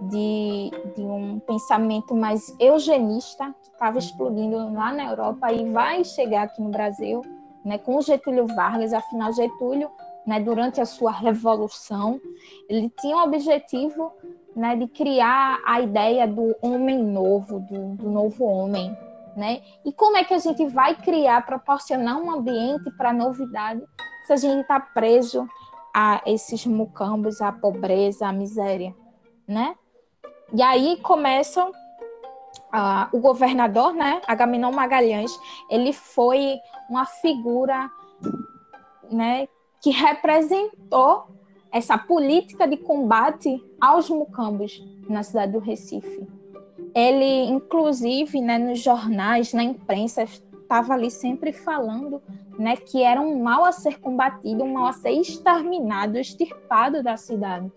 de, 0.00 0.70
de 0.96 1.02
um 1.02 1.38
pensamento 1.40 2.14
mais 2.14 2.54
eugenista 2.58 3.54
que 3.62 3.70
estava 3.70 3.98
explodindo 3.98 4.72
lá 4.72 4.92
na 4.92 5.10
Europa 5.10 5.52
e 5.52 5.70
vai 5.70 6.04
chegar 6.04 6.44
aqui 6.44 6.62
no 6.62 6.70
Brasil, 6.70 7.22
né, 7.64 7.76
com 7.78 8.00
Getúlio 8.00 8.46
Vargas. 8.46 8.92
Afinal, 8.92 9.32
Getúlio, 9.32 9.90
né, 10.26 10.40
durante 10.40 10.80
a 10.80 10.86
sua 10.86 11.10
revolução, 11.10 12.20
ele 12.68 12.90
tinha 13.00 13.16
o 13.16 13.24
objetivo 13.24 14.12
né, 14.54 14.76
de 14.76 14.86
criar 14.88 15.60
a 15.64 15.80
ideia 15.80 16.26
do 16.26 16.54
homem 16.60 17.02
novo, 17.02 17.60
do, 17.60 17.96
do 17.96 18.10
novo 18.10 18.44
homem. 18.44 18.96
Né? 19.36 19.62
E 19.84 19.92
como 19.92 20.16
é 20.16 20.24
que 20.24 20.34
a 20.34 20.38
gente 20.38 20.66
vai 20.66 20.94
criar, 20.94 21.46
proporcionar 21.46 22.20
um 22.20 22.30
ambiente 22.30 22.90
para 22.96 23.12
novidade 23.12 23.82
se 24.26 24.32
a 24.32 24.36
gente 24.36 24.60
está 24.60 24.78
preso 24.78 25.48
a 25.94 26.20
esses 26.26 26.66
mucambos, 26.66 27.40
a 27.40 27.50
pobreza, 27.50 28.26
a 28.26 28.32
miséria, 28.32 28.94
né? 29.46 29.74
E 30.52 30.62
aí 30.62 30.96
começam 30.98 31.70
uh, 31.70 33.08
o 33.12 33.20
governador, 33.20 33.92
né, 33.92 34.20
Agamenon 34.26 34.72
Magalhães, 34.72 35.32
ele 35.68 35.92
foi 35.92 36.58
uma 36.88 37.06
figura, 37.06 37.90
né, 39.10 39.48
que 39.80 39.90
representou 39.90 41.24
essa 41.72 41.96
política 41.96 42.66
de 42.66 42.76
combate 42.76 43.62
aos 43.80 44.10
mucambos 44.10 44.84
na 45.08 45.22
cidade 45.22 45.52
do 45.52 45.58
Recife. 45.58 46.26
Ele, 46.94 47.44
inclusive, 47.44 48.40
né, 48.40 48.58
nos 48.58 48.80
jornais, 48.80 49.52
na 49.52 49.62
imprensa, 49.62 50.24
estava 50.24 50.94
ali 50.94 51.10
sempre 51.10 51.52
falando 51.52 52.20
né, 52.58 52.76
que 52.76 53.02
era 53.02 53.20
um 53.20 53.42
mal 53.42 53.64
a 53.64 53.72
ser 53.72 54.00
combatido, 54.00 54.64
um 54.64 54.72
mal 54.72 54.86
a 54.86 54.92
ser 54.92 55.12
exterminado, 55.12 56.18
extirpado 56.18 57.02
da 57.02 57.16
cidade 57.16 57.70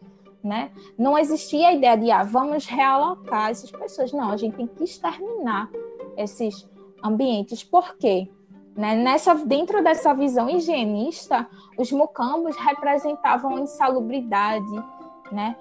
né? 0.44 0.72
Não 0.98 1.18
existia 1.18 1.70
a 1.70 1.74
ideia 1.74 1.96
de, 1.96 2.12
ah, 2.12 2.24
vamos 2.24 2.66
realocar 2.66 3.50
essas 3.50 3.72
pessoas. 3.72 4.12
Não, 4.12 4.30
a 4.30 4.38
gente 4.38 4.58
tem 4.58 4.68
que 4.68 4.84
exterminar 4.84 5.72
esses 6.18 6.70
ambientes. 7.02 7.64
Por 7.64 7.96
quê? 7.96 8.30
Né? 8.76 8.96
Nessa, 8.96 9.36
dentro 9.36 9.84
dessa 9.84 10.14
visão 10.14 10.50
higienista, 10.50 11.48
os 11.78 11.92
mucambos 11.92 12.56
representavam 12.58 13.60
insalubridade, 13.60 14.84
né? 15.32 15.56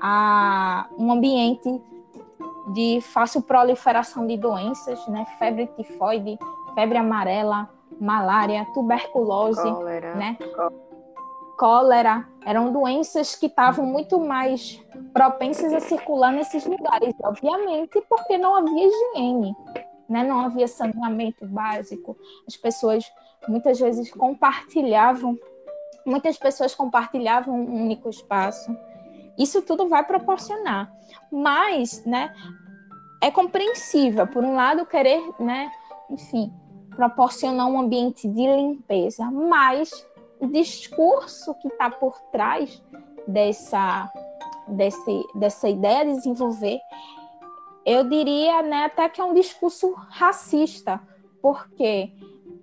a, 0.00 0.86
um 0.98 1.12
ambiente 1.12 1.82
de 2.72 3.00
fácil 3.02 3.42
proliferação 3.42 4.26
de 4.26 4.36
doenças, 4.36 5.06
né? 5.08 5.26
febre 5.38 5.66
tifoide, 5.76 6.38
febre 6.74 6.96
amarela, 6.96 7.68
malária, 8.00 8.66
tuberculose, 8.72 9.70
cólera, 9.70 10.14
né? 10.14 10.38
cólera, 11.58 12.26
eram 12.44 12.72
doenças 12.72 13.34
que 13.34 13.46
estavam 13.46 13.86
muito 13.86 14.18
mais 14.18 14.82
propensas 15.12 15.72
a 15.72 15.80
circular 15.80 16.32
nesses 16.32 16.64
lugares, 16.66 17.14
obviamente, 17.22 18.02
porque 18.08 18.36
não 18.36 18.56
havia 18.56 18.86
higiene, 18.86 19.54
né? 20.08 20.22
não 20.22 20.40
havia 20.40 20.68
saneamento 20.68 21.46
básico. 21.46 22.16
As 22.46 22.56
pessoas 22.56 23.04
muitas 23.48 23.78
vezes 23.78 24.10
compartilhavam, 24.10 25.38
muitas 26.04 26.36
pessoas 26.36 26.74
compartilhavam 26.74 27.54
um 27.54 27.84
único 27.84 28.08
espaço. 28.08 28.74
Isso 29.38 29.62
tudo 29.62 29.88
vai 29.88 30.04
proporcionar, 30.04 30.92
mas, 31.30 32.04
né, 32.04 32.32
é 33.20 33.30
compreensível, 33.30 34.26
por 34.26 34.44
um 34.44 34.54
lado, 34.54 34.86
querer, 34.86 35.22
né, 35.40 35.72
enfim, 36.08 36.52
proporcionar 36.94 37.66
um 37.66 37.80
ambiente 37.80 38.28
de 38.28 38.46
limpeza, 38.46 39.28
mas 39.30 40.06
o 40.38 40.46
discurso 40.46 41.54
que 41.54 41.68
está 41.68 41.90
por 41.90 42.18
trás 42.30 42.82
dessa, 43.26 44.10
desse, 44.68 45.24
dessa 45.34 45.68
ideia 45.68 46.04
de 46.04 46.12
desenvolver, 46.12 46.78
eu 47.84 48.04
diria 48.04 48.62
né, 48.62 48.84
até 48.84 49.08
que 49.08 49.20
é 49.20 49.24
um 49.24 49.34
discurso 49.34 49.92
racista, 50.08 51.00
porque 51.42 52.10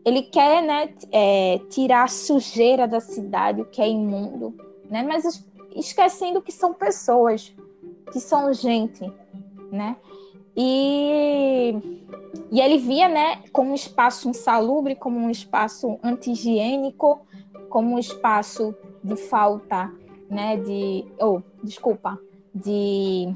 ele 0.04 0.24
quer 0.24 0.64
né, 0.64 0.94
é, 1.12 1.60
tirar 1.70 2.04
a 2.04 2.08
sujeira 2.08 2.88
da 2.88 3.00
cidade, 3.00 3.62
o 3.62 3.66
que 3.66 3.82
é 3.82 3.88
imundo, 3.88 4.56
né, 4.90 5.04
mas 5.04 5.46
esquecendo 5.76 6.42
que 6.42 6.52
são 6.52 6.74
pessoas, 6.74 7.54
que 8.12 8.20
são 8.20 8.54
gente, 8.54 9.12
né? 9.72 9.96
E, 10.56 11.74
e 12.52 12.60
ele 12.60 12.78
via 12.78 13.08
né, 13.08 13.42
como 13.54 13.72
um 13.72 13.76
espaço 13.76 14.28
insalubre, 14.28 14.96
como 14.96 15.18
um 15.18 15.30
espaço 15.30 15.98
anti-higiênico, 16.04 17.22
como 17.70 17.96
um 17.96 18.00
espaço 18.00 18.76
de 19.02 19.16
falta, 19.16 19.92
né, 20.30 20.58
de, 20.58 21.06
oh, 21.20 21.42
desculpa, 21.64 22.20
de, 22.54 23.34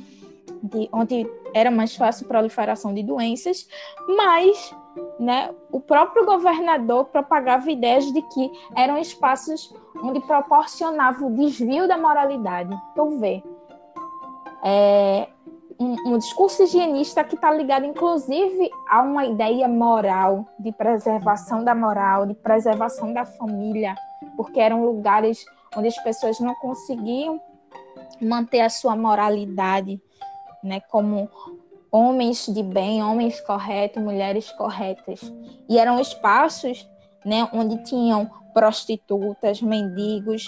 de 0.61 0.89
onde 0.91 1.25
era 1.55 1.71
mais 1.71 1.95
fácil 1.95 2.25
a 2.25 2.27
proliferação 2.27 2.93
de 2.93 3.01
doenças, 3.01 3.65
mas, 4.17 4.75
né, 5.17 5.55
o 5.71 5.79
próprio 5.79 6.25
governador 6.25 7.05
propagava 7.05 7.71
ideias 7.71 8.03
de 8.11 8.21
que 8.21 8.51
eram 8.75 8.97
espaços 8.97 9.73
onde 10.03 10.19
proporcionava 10.19 11.25
o 11.25 11.33
desvio 11.33 11.87
da 11.87 11.97
moralidade. 11.97 12.77
Então, 12.91 13.17
vê, 13.19 13.41
é, 14.65 15.29
um, 15.79 16.13
um, 16.13 16.17
discurso 16.17 16.63
higienista 16.63 17.23
que 17.23 17.35
está 17.35 17.49
ligado, 17.51 17.85
inclusive, 17.85 18.69
a 18.89 19.01
uma 19.01 19.25
ideia 19.25 19.65
moral, 19.65 20.45
de 20.59 20.73
preservação 20.73 21.63
da 21.63 21.73
moral, 21.73 22.25
de 22.25 22.33
preservação 22.33 23.13
da 23.13 23.23
família, 23.23 23.95
porque 24.35 24.59
eram 24.59 24.83
lugares 24.83 25.45
onde 25.77 25.87
as 25.87 25.97
pessoas 26.03 26.37
não 26.41 26.53
conseguiam 26.55 27.39
manter 28.21 28.59
a 28.59 28.69
sua 28.69 28.95
moralidade, 28.95 30.01
né, 30.65 30.79
como 30.79 31.29
homens 31.91 32.47
de 32.47 32.61
bem, 32.61 33.03
homens 33.03 33.39
corretos, 33.41 34.01
mulheres 34.01 34.51
corretas. 34.51 35.21
E 35.69 35.77
eram 35.77 35.99
espaços, 35.99 36.87
né, 37.23 37.47
onde 37.53 37.83
tinham 37.83 38.29
prostitutas, 38.53 39.61
mendigos, 39.61 40.45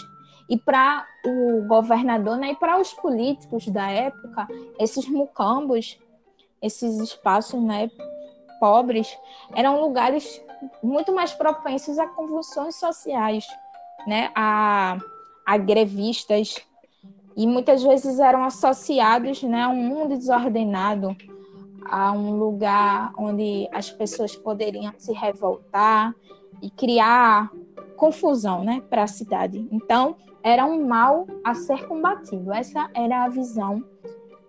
e 0.49 0.57
para 0.57 1.05
o 1.25 1.65
governador 1.67 2.37
né, 2.37 2.51
e 2.51 2.55
para 2.55 2.79
os 2.79 2.93
políticos 2.93 3.67
da 3.67 3.89
época, 3.89 4.47
esses 4.79 5.07
mucambos, 5.07 5.99
esses 6.61 6.99
espaços 6.99 7.61
né, 7.61 7.89
pobres, 8.59 9.17
eram 9.53 9.81
lugares 9.81 10.41
muito 10.81 11.13
mais 11.13 11.33
propensos 11.33 11.99
a 11.99 12.07
convulsões 12.07 12.75
sociais 12.75 13.45
né, 14.07 14.31
a, 14.33 14.97
a 15.45 15.57
grevistas 15.57 16.55
e 17.37 17.45
muitas 17.45 17.83
vezes 17.83 18.19
eram 18.19 18.43
associados 18.43 19.43
né, 19.43 19.61
a 19.61 19.69
um 19.69 19.75
mundo 19.75 20.17
desordenado, 20.17 21.15
a 21.85 22.11
um 22.11 22.35
lugar 22.35 23.13
onde 23.15 23.69
as 23.71 23.91
pessoas 23.91 24.35
poderiam 24.35 24.91
se 24.97 25.13
revoltar 25.13 26.15
e 26.63 26.71
criar 26.71 27.51
confusão 27.95 28.63
né, 28.63 28.81
para 28.89 29.03
a 29.03 29.07
cidade. 29.07 29.67
Então, 29.71 30.15
era 30.41 30.65
um 30.65 30.87
mal 30.87 31.27
a 31.43 31.53
ser 31.53 31.87
combatido. 31.87 32.51
Essa 32.51 32.89
era 32.95 33.25
a 33.25 33.29
visão 33.29 33.83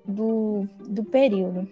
do, 0.03 0.67
do 0.89 1.05
período. 1.05 1.69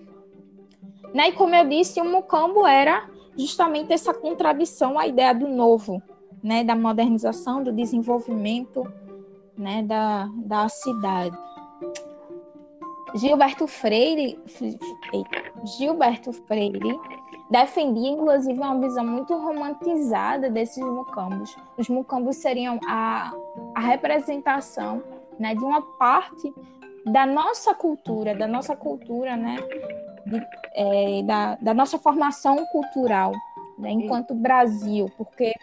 Né? 1.15 1.31
E 1.31 1.33
como 1.33 1.55
eu 1.55 1.67
disse, 1.67 1.99
o 1.99 2.05
Mucambo 2.05 2.67
era 2.67 3.09
justamente 3.39 3.91
essa 3.91 4.13
contradição 4.13 4.99
à 4.99 5.07
ideia 5.07 5.35
do 5.35 5.49
novo, 5.49 6.03
né, 6.43 6.63
da 6.63 6.77
modernização, 6.77 7.63
do 7.63 7.73
desenvolvimento 7.73 8.87
né, 9.57 9.83
da, 9.83 10.29
da 10.37 10.69
cidade. 10.69 11.37
Gilberto 13.15 13.67
Freire, 13.67 14.39
Gilberto 15.79 16.33
Freire 16.33 16.99
defendia, 17.51 18.11
inclusive, 18.11 18.59
uma 18.59 18.79
visão 18.79 19.07
muito 19.07 19.35
romantizada 19.37 20.51
desses 20.51 20.85
mucambos. 20.85 21.57
Os 21.79 21.89
mucambos 21.89 22.37
seriam 22.37 22.79
a, 22.87 23.33
a 23.75 23.81
representação 23.81 25.03
né, 25.39 25.55
de 25.55 25.65
uma 25.65 25.81
parte 25.99 26.53
da 27.07 27.25
nossa 27.25 27.73
cultura, 27.75 28.35
da 28.35 28.49
nossa 28.49 28.75
cultura, 28.75 29.37
né, 29.37 29.57
de, 30.27 30.43
é, 30.75 31.23
da, 31.23 31.55
da 31.57 31.73
nossa 31.73 31.99
formação 31.99 32.67
cultural, 32.67 33.33
né, 33.79 33.93
enquanto 33.93 34.35
Brasil, 34.35 35.11
porque 35.17 35.55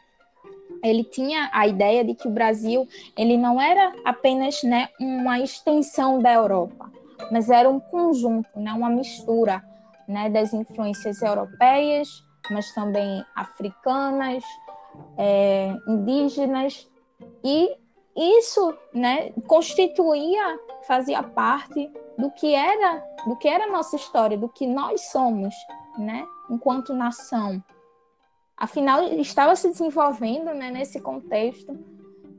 ele 0.83 1.03
tinha 1.03 1.49
a 1.53 1.67
ideia 1.67 2.03
de 2.03 2.13
que 2.13 2.27
o 2.27 2.31
Brasil 2.31 2.87
ele 3.17 3.37
não 3.37 3.59
era 3.59 3.93
apenas 4.03 4.61
né, 4.63 4.89
uma 4.99 5.39
extensão 5.39 6.19
da 6.19 6.33
Europa, 6.33 6.91
mas 7.31 7.49
era 7.49 7.69
um 7.69 7.79
conjunto, 7.79 8.49
né, 8.55 8.73
uma 8.73 8.89
mistura 8.89 9.63
né, 10.07 10.29
das 10.29 10.53
influências 10.53 11.21
europeias, 11.21 12.23
mas 12.51 12.73
também 12.73 13.23
africanas, 13.35 14.43
é, 15.17 15.73
indígenas, 15.87 16.87
e 17.43 17.75
isso 18.15 18.77
né, 18.93 19.31
constituía, 19.47 20.59
fazia 20.85 21.23
parte 21.23 21.89
do 22.17 22.29
que 22.29 22.53
era 22.53 23.01
do 23.25 23.35
que 23.35 23.47
era 23.47 23.65
a 23.65 23.71
nossa 23.71 23.95
história, 23.95 24.37
do 24.37 24.49
que 24.49 24.67
nós 24.67 25.09
somos, 25.09 25.53
né, 25.97 26.25
enquanto 26.49 26.93
nação. 26.93 27.63
Afinal, 28.63 29.03
estava 29.03 29.55
se 29.55 29.69
desenvolvendo 29.69 30.53
né, 30.53 30.71
nesse 30.71 30.99
contexto 30.99 31.77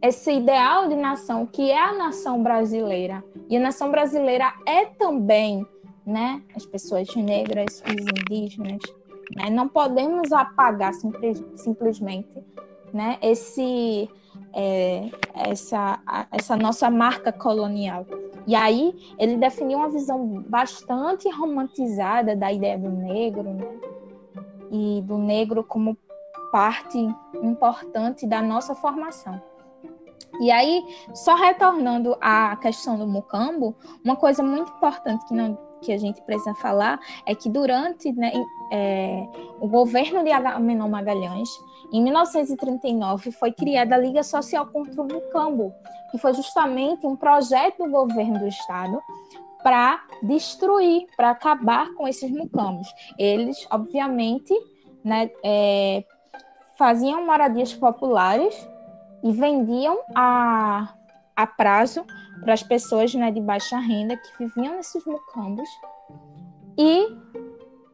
esse 0.00 0.32
ideal 0.32 0.88
de 0.88 0.96
nação 0.96 1.46
que 1.46 1.70
é 1.70 1.78
a 1.78 1.94
nação 1.94 2.42
brasileira. 2.42 3.24
E 3.48 3.56
a 3.56 3.60
nação 3.60 3.90
brasileira 3.90 4.52
é 4.66 4.84
também 4.84 5.66
né? 6.06 6.42
As 6.54 6.66
pessoas 6.66 7.14
negras, 7.16 7.82
os 7.88 8.06
indígenas, 8.06 8.80
né? 9.34 9.48
Não 9.50 9.68
podemos 9.68 10.32
apagar 10.32 10.92
simples, 10.92 11.42
simplesmente, 11.56 12.28
né? 12.92 13.18
Esse, 13.22 14.08
é, 14.52 15.08
essa, 15.34 16.00
essa 16.30 16.56
nossa 16.56 16.90
marca 16.90 17.32
colonial. 17.32 18.06
E 18.46 18.54
aí 18.54 18.94
ele 19.18 19.36
definiu 19.36 19.78
uma 19.78 19.88
visão 19.88 20.44
bastante 20.46 21.28
romantizada 21.30 22.36
da 22.36 22.52
ideia 22.52 22.78
do 22.78 22.90
negro, 22.90 23.54
né? 23.54 23.66
E 24.70 25.02
do 25.02 25.16
negro 25.16 25.64
como 25.64 25.96
parte 26.54 26.96
importante 27.42 28.28
da 28.28 28.40
nossa 28.40 28.76
formação. 28.76 29.42
E 30.40 30.52
aí, 30.52 30.84
só 31.12 31.34
retornando 31.34 32.16
à 32.20 32.56
questão 32.58 32.96
do 32.96 33.08
mucambo, 33.08 33.74
uma 34.04 34.14
coisa 34.14 34.40
muito 34.40 34.70
importante 34.70 35.26
que 35.26 35.34
não 35.34 35.58
que 35.82 35.92
a 35.92 35.98
gente 35.98 36.22
precisa 36.22 36.54
falar 36.54 36.98
é 37.26 37.34
que 37.34 37.50
durante 37.50 38.10
né, 38.12 38.32
é, 38.72 39.26
o 39.60 39.66
governo 39.66 40.22
de 40.22 40.30
Agamenon 40.30 40.88
Magalhães, 40.88 41.48
em 41.92 42.02
1939, 42.02 43.32
foi 43.32 43.52
criada 43.52 43.96
a 43.96 43.98
Liga 43.98 44.22
Social 44.22 44.66
contra 44.68 45.02
o 45.02 45.04
Mucambo, 45.04 45.74
que 46.12 46.18
foi 46.18 46.32
justamente 46.34 47.04
um 47.04 47.16
projeto 47.16 47.82
do 47.82 47.90
governo 47.90 48.38
do 48.38 48.46
estado 48.46 49.02
para 49.62 50.02
destruir, 50.22 51.06
para 51.16 51.30
acabar 51.30 51.92
com 51.94 52.06
esses 52.06 52.30
mucambos. 52.30 52.86
Eles, 53.18 53.66
obviamente, 53.70 54.54
né, 55.04 55.30
é, 55.44 56.04
faziam 56.76 57.24
moradias 57.24 57.72
populares 57.74 58.68
e 59.22 59.32
vendiam 59.32 60.00
a, 60.14 60.92
a 61.34 61.46
prazo 61.46 62.04
para 62.40 62.52
as 62.52 62.62
pessoas 62.62 63.14
né, 63.14 63.30
de 63.30 63.40
baixa 63.40 63.78
renda 63.78 64.16
que 64.16 64.38
viviam 64.38 64.76
nesses 64.76 65.04
mucambos 65.04 65.68
e 66.76 67.16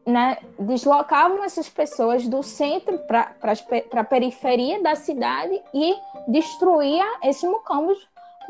né, 0.05 0.37
deslocavam 0.59 1.43
essas 1.43 1.69
pessoas 1.69 2.27
do 2.27 2.41
centro 2.41 2.97
para 2.99 3.35
a 3.93 4.03
periferia 4.03 4.81
da 4.81 4.95
cidade 4.95 5.61
e 5.73 5.95
destruía 6.27 7.05
esses 7.23 7.47
mucambos. 7.49 7.97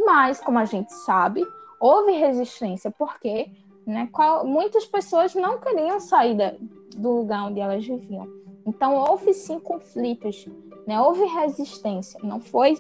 Mas, 0.06 0.40
como 0.40 0.58
a 0.58 0.66
gente 0.66 0.92
sabe, 0.94 1.46
houve 1.80 2.14
resistência, 2.14 2.90
porque 2.98 3.52
né, 3.86 4.08
qual, 4.12 4.46
muitas 4.46 4.86
pessoas 4.86 5.36
não 5.36 5.60
queriam 5.60 6.00
sair 6.00 6.36
da, 6.36 6.54
do 6.96 7.12
lugar 7.12 7.46
onde 7.46 7.60
elas 7.60 7.86
viviam. 7.86 8.28
Então, 8.66 8.96
houve 8.96 9.34
sim 9.34 9.60
conflitos, 9.60 10.48
né, 10.86 11.00
houve 11.02 11.24
resistência. 11.26 12.20
Não 12.24 12.40
foi 12.40 12.78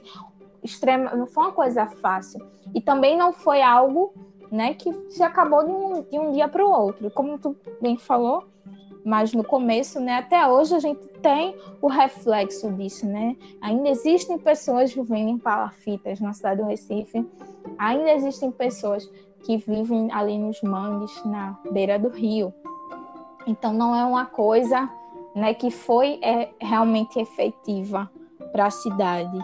extrema, 0.63 1.15
não 1.15 1.25
foi 1.25 1.45
uma 1.45 1.51
coisa 1.51 1.85
fácil. 1.87 2.45
E 2.73 2.81
também 2.81 3.17
não 3.17 3.33
foi 3.33 3.61
algo 3.61 4.13
né, 4.51 4.73
que 4.73 4.93
se 5.09 5.23
acabou 5.23 5.63
de 5.63 5.71
um, 5.71 6.01
de 6.03 6.19
um 6.19 6.31
dia 6.31 6.47
para 6.47 6.65
o 6.65 6.69
outro. 6.69 7.09
Como 7.11 7.39
tu 7.39 7.55
bem 7.81 7.97
falou, 7.97 8.43
mas 9.03 9.33
no 9.33 9.43
começo, 9.43 9.99
né, 9.99 10.17
até 10.17 10.47
hoje 10.47 10.75
a 10.75 10.79
gente 10.79 11.07
tem 11.21 11.55
o 11.81 11.87
reflexo 11.87 12.71
disso, 12.73 13.05
né? 13.05 13.35
Ainda 13.61 13.89
existem 13.89 14.37
pessoas 14.37 14.93
vivendo 14.93 15.29
em 15.29 15.37
palafitas 15.37 16.19
na 16.19 16.33
cidade 16.33 16.61
do 16.61 16.67
Recife, 16.67 17.25
ainda 17.77 18.11
existem 18.11 18.51
pessoas 18.51 19.09
que 19.43 19.57
vivem 19.57 20.11
ali 20.11 20.37
nos 20.37 20.61
mangues, 20.61 21.23
na 21.23 21.57
beira 21.71 21.97
do 21.97 22.09
rio. 22.09 22.53
Então 23.47 23.73
não 23.73 23.95
é 23.95 24.05
uma 24.05 24.25
coisa, 24.25 24.89
né, 25.35 25.53
que 25.53 25.71
foi 25.71 26.19
é, 26.21 26.49
realmente 26.59 27.19
efetiva 27.19 28.09
para 28.51 28.65
a 28.65 28.71
cidade. 28.71 29.37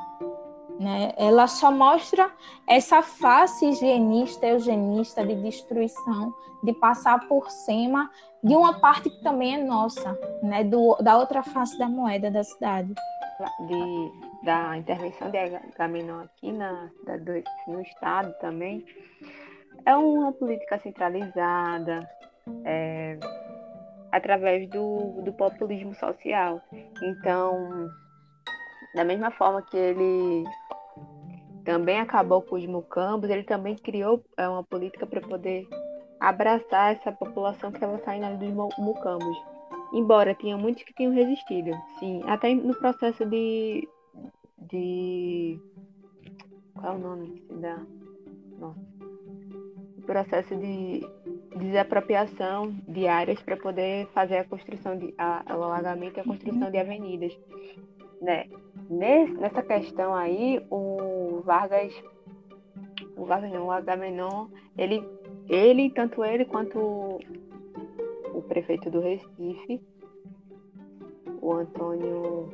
Né? 0.79 1.11
Ela 1.17 1.47
só 1.47 1.71
mostra 1.71 2.29
essa 2.67 3.01
face 3.01 3.65
higienista, 3.65 4.45
eugenista 4.45 5.25
de 5.25 5.35
destruição, 5.35 6.33
de 6.63 6.73
passar 6.73 7.27
por 7.27 7.49
cima 7.49 8.09
de 8.43 8.55
uma 8.55 8.79
parte 8.79 9.09
que 9.09 9.21
também 9.23 9.55
é 9.55 9.63
nossa, 9.63 10.17
né? 10.43 10.63
Do, 10.63 10.95
da 11.01 11.17
outra 11.17 11.43
face 11.43 11.77
da 11.77 11.87
moeda 11.87 12.29
da 12.29 12.43
cidade. 12.43 12.93
De, 13.67 14.11
da 14.43 14.77
intervenção 14.77 15.29
de 15.29 15.37
Agamenon 15.37 16.21
aqui 16.21 16.51
na, 16.51 16.89
da, 17.05 17.17
do, 17.17 17.43
no 17.67 17.81
Estado 17.81 18.33
também, 18.39 18.85
é 19.85 19.95
uma 19.95 20.31
política 20.31 20.79
centralizada, 20.79 22.09
é, 22.65 23.19
através 24.17 24.69
do, 24.69 25.21
do 25.23 25.33
populismo 25.33 25.93
social. 25.95 26.61
Então, 27.01 27.87
da 28.95 29.03
mesma 29.03 29.31
forma 29.31 29.61
que 29.61 29.77
ele 29.77 30.43
também 31.63 31.99
acabou 31.99 32.41
com 32.41 32.55
os 32.55 32.65
mucambos, 32.65 33.29
ele 33.29 33.43
também 33.43 33.75
criou 33.75 34.23
é, 34.37 34.47
uma 34.47 34.63
política 34.63 35.05
para 35.05 35.21
poder 35.21 35.67
abraçar 36.19 36.95
essa 36.95 37.11
população 37.11 37.71
que 37.71 37.77
estava 37.77 37.99
saindo 37.99 38.37
dos 38.37 38.77
mucambos. 38.77 39.37
Embora 39.93 40.33
tinha 40.33 40.57
muitos 40.57 40.83
que 40.83 40.93
tinham 40.93 41.13
resistido, 41.13 41.71
sim, 41.99 42.21
até 42.25 42.53
no 42.53 42.75
processo 42.75 43.25
de. 43.25 43.87
de 44.57 45.59
qual 46.73 46.93
é 46.93 46.95
o 46.95 46.99
nome 46.99 47.27
que 47.31 47.47
se 47.47 47.53
dá? 47.53 47.79
Nossa. 48.59 48.79
O 49.97 50.01
processo 50.01 50.55
de 50.55 51.01
desapropriação 51.57 52.73
de 52.87 53.07
áreas 53.07 53.41
para 53.41 53.57
poder 53.57 54.07
fazer 54.07 54.37
a 54.37 54.43
construção 54.45 54.97
de 54.97 55.13
a, 55.17 55.43
o 55.49 55.63
alagamento 55.63 56.17
e 56.17 56.21
a 56.21 56.23
construção 56.23 56.71
de 56.71 56.77
avenidas, 56.77 57.37
né? 58.21 58.47
nessa 58.89 59.61
questão 59.61 60.15
aí, 60.15 60.63
o 60.69 61.41
Vargas, 61.43 61.93
o 63.15 63.25
Vargas 63.25 63.51
não, 63.51 63.67
o 63.67 63.71
Agamenon, 63.71 64.47
ele, 64.77 65.03
ele, 65.49 65.89
tanto 65.89 66.23
ele 66.23 66.45
quanto 66.45 66.79
o, 66.79 67.19
o 68.33 68.41
prefeito 68.43 68.89
do 68.89 69.01
Recife, 69.01 69.81
o 71.41 71.53
Antônio, 71.53 72.51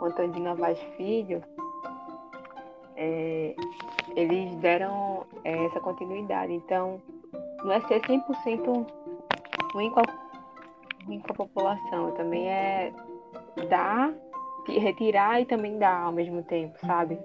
o 0.00 0.04
Antônio 0.04 0.32
de 0.32 0.40
Novaes 0.40 0.80
Filho, 0.96 1.42
é, 3.00 3.54
eles 4.14 4.54
deram 4.56 5.24
é, 5.42 5.64
essa 5.64 5.80
continuidade. 5.80 6.52
Então, 6.52 7.00
não 7.64 7.72
é 7.72 7.80
ser 7.80 8.00
100% 8.02 8.86
ruim 9.72 9.90
com, 9.90 10.00
a, 10.00 11.06
ruim 11.06 11.20
com 11.20 11.32
a 11.32 11.34
população, 11.34 12.12
também 12.12 12.48
é 12.48 12.92
dar, 13.70 14.12
retirar 14.68 15.40
e 15.40 15.46
também 15.46 15.78
dar 15.78 16.02
ao 16.02 16.12
mesmo 16.12 16.42
tempo, 16.42 16.78
sabe? 16.86 17.18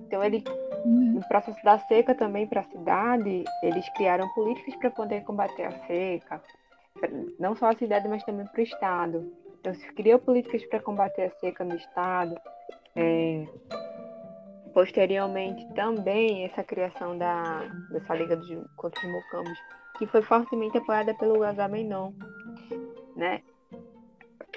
Então 0.00 0.24
ele 0.24 0.42
uhum. 0.84 1.14
no 1.14 1.28
processo 1.28 1.62
da 1.62 1.78
seca 1.78 2.14
também 2.14 2.46
para 2.46 2.62
a 2.62 2.64
cidade, 2.64 3.44
eles 3.62 3.88
criaram 3.90 4.28
políticas 4.30 4.74
para 4.76 4.90
poder 4.90 5.24
combater 5.24 5.64
a 5.64 5.72
seca, 5.86 6.42
não 7.38 7.54
só 7.54 7.70
a 7.70 7.76
cidade, 7.76 8.08
mas 8.08 8.24
também 8.24 8.46
para 8.46 8.60
o 8.60 8.64
estado. 8.64 9.32
Então 9.60 9.74
se 9.74 9.86
criou 9.92 10.18
políticas 10.18 10.64
para 10.66 10.80
combater 10.80 11.24
a 11.24 11.30
seca 11.38 11.64
no 11.64 11.76
estado. 11.76 12.34
É, 12.94 13.46
posteriormente 14.72 15.66
também 15.74 16.44
essa 16.44 16.64
criação 16.64 17.16
da 17.16 17.60
dessa 17.90 18.14
liga 18.14 18.36
dos, 18.36 18.48
contra 18.76 19.00
os 19.06 19.12
mocambos, 19.12 19.58
que 19.98 20.06
foi 20.06 20.22
fortemente 20.22 20.78
apoiada 20.78 21.14
pelo 21.14 21.42
Agamenon, 21.42 22.12
né? 23.16 23.42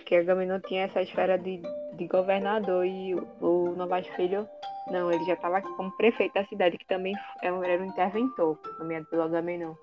que 0.06 0.16
a 0.16 0.24
Gami 0.24 0.46
não 0.46 0.60
tinha 0.60 0.84
essa 0.84 1.02
esfera 1.02 1.38
de, 1.38 1.62
de 1.94 2.08
governador 2.08 2.86
e 2.86 3.16
o, 3.16 3.28
o 3.42 3.76
Novaes 3.76 4.08
Filho, 4.10 4.48
não, 4.88 5.12
ele 5.12 5.26
já 5.26 5.34
estava 5.34 5.62
como 5.62 5.92
prefeito 5.98 6.34
da 6.34 6.46
cidade, 6.46 6.78
que 6.78 6.86
também 6.86 7.16
é 7.42 7.48
era 7.48 7.84
um 7.84 7.86
interventor, 7.86 8.60
nomeado 8.78 9.08
pelo 9.08 9.24
Agamenon. 9.24 9.74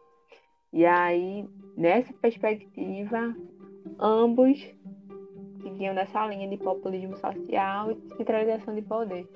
E 0.72 0.86
aí, 0.86 1.44
nessa 1.76 2.12
perspectiva, 2.14 3.34
ambos 3.98 4.58
seguiam 5.60 5.92
nessa 5.92 6.26
linha 6.26 6.48
de 6.48 6.56
populismo 6.56 7.16
social 7.16 7.90
e 7.90 8.16
centralização 8.16 8.74
de 8.74 8.82
poder. 8.82 9.26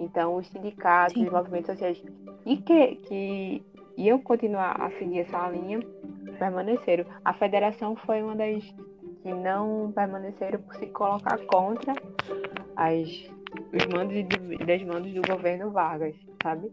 Então, 0.00 0.36
os 0.36 0.48
sindicatos, 0.48 1.12
Sim. 1.12 1.26
os 1.26 1.32
movimentos 1.32 1.66
sociais 1.66 2.02
e 2.46 2.56
que, 2.56 2.96
que 2.96 3.62
iam 3.98 4.18
continuar 4.18 4.80
a 4.80 4.90
seguir 4.92 5.20
essa 5.20 5.48
linha 5.50 5.80
permaneceram. 6.38 7.04
A 7.22 7.34
federação 7.34 7.94
foi 7.96 8.22
uma 8.22 8.34
das 8.34 8.64
que 9.22 9.34
não 9.34 9.92
permaneceram 9.94 10.58
por 10.62 10.74
se 10.76 10.86
colocar 10.86 11.38
contra 11.46 11.92
as, 12.76 13.08
os 13.08 13.86
mandos 13.94 14.16
e 14.16 14.22
desmandos 14.64 15.12
do 15.12 15.20
governo 15.20 15.70
Vargas, 15.70 16.16
sabe? 16.42 16.72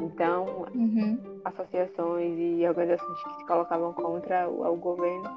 Então, 0.00 0.66
uhum. 0.72 1.18
associações 1.44 2.38
e 2.38 2.64
organizações 2.68 3.24
que 3.24 3.38
se 3.38 3.46
colocavam 3.46 3.92
contra 3.92 4.48
o, 4.48 4.72
o 4.72 4.76
governo 4.76 5.28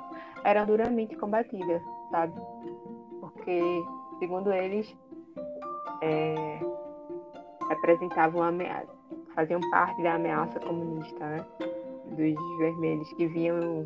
eram 0.44 0.68
duramente 0.68 1.16
combatidas, 1.16 1.82
sabe? 2.12 2.34
Porque, 3.20 3.62
segundo 4.20 4.54
eles, 4.54 4.96
é, 6.02 6.60
representavam 7.70 8.42
ameaça, 8.44 8.90
faziam 9.36 9.62
parte 9.70 10.02
da 10.04 10.16
ameaça 10.16 10.60
comunista, 10.60 11.26
né? 11.26 11.46
Dos 12.10 12.58
vermelhos 12.58 13.14
que 13.14 13.28
vinham 13.28 13.84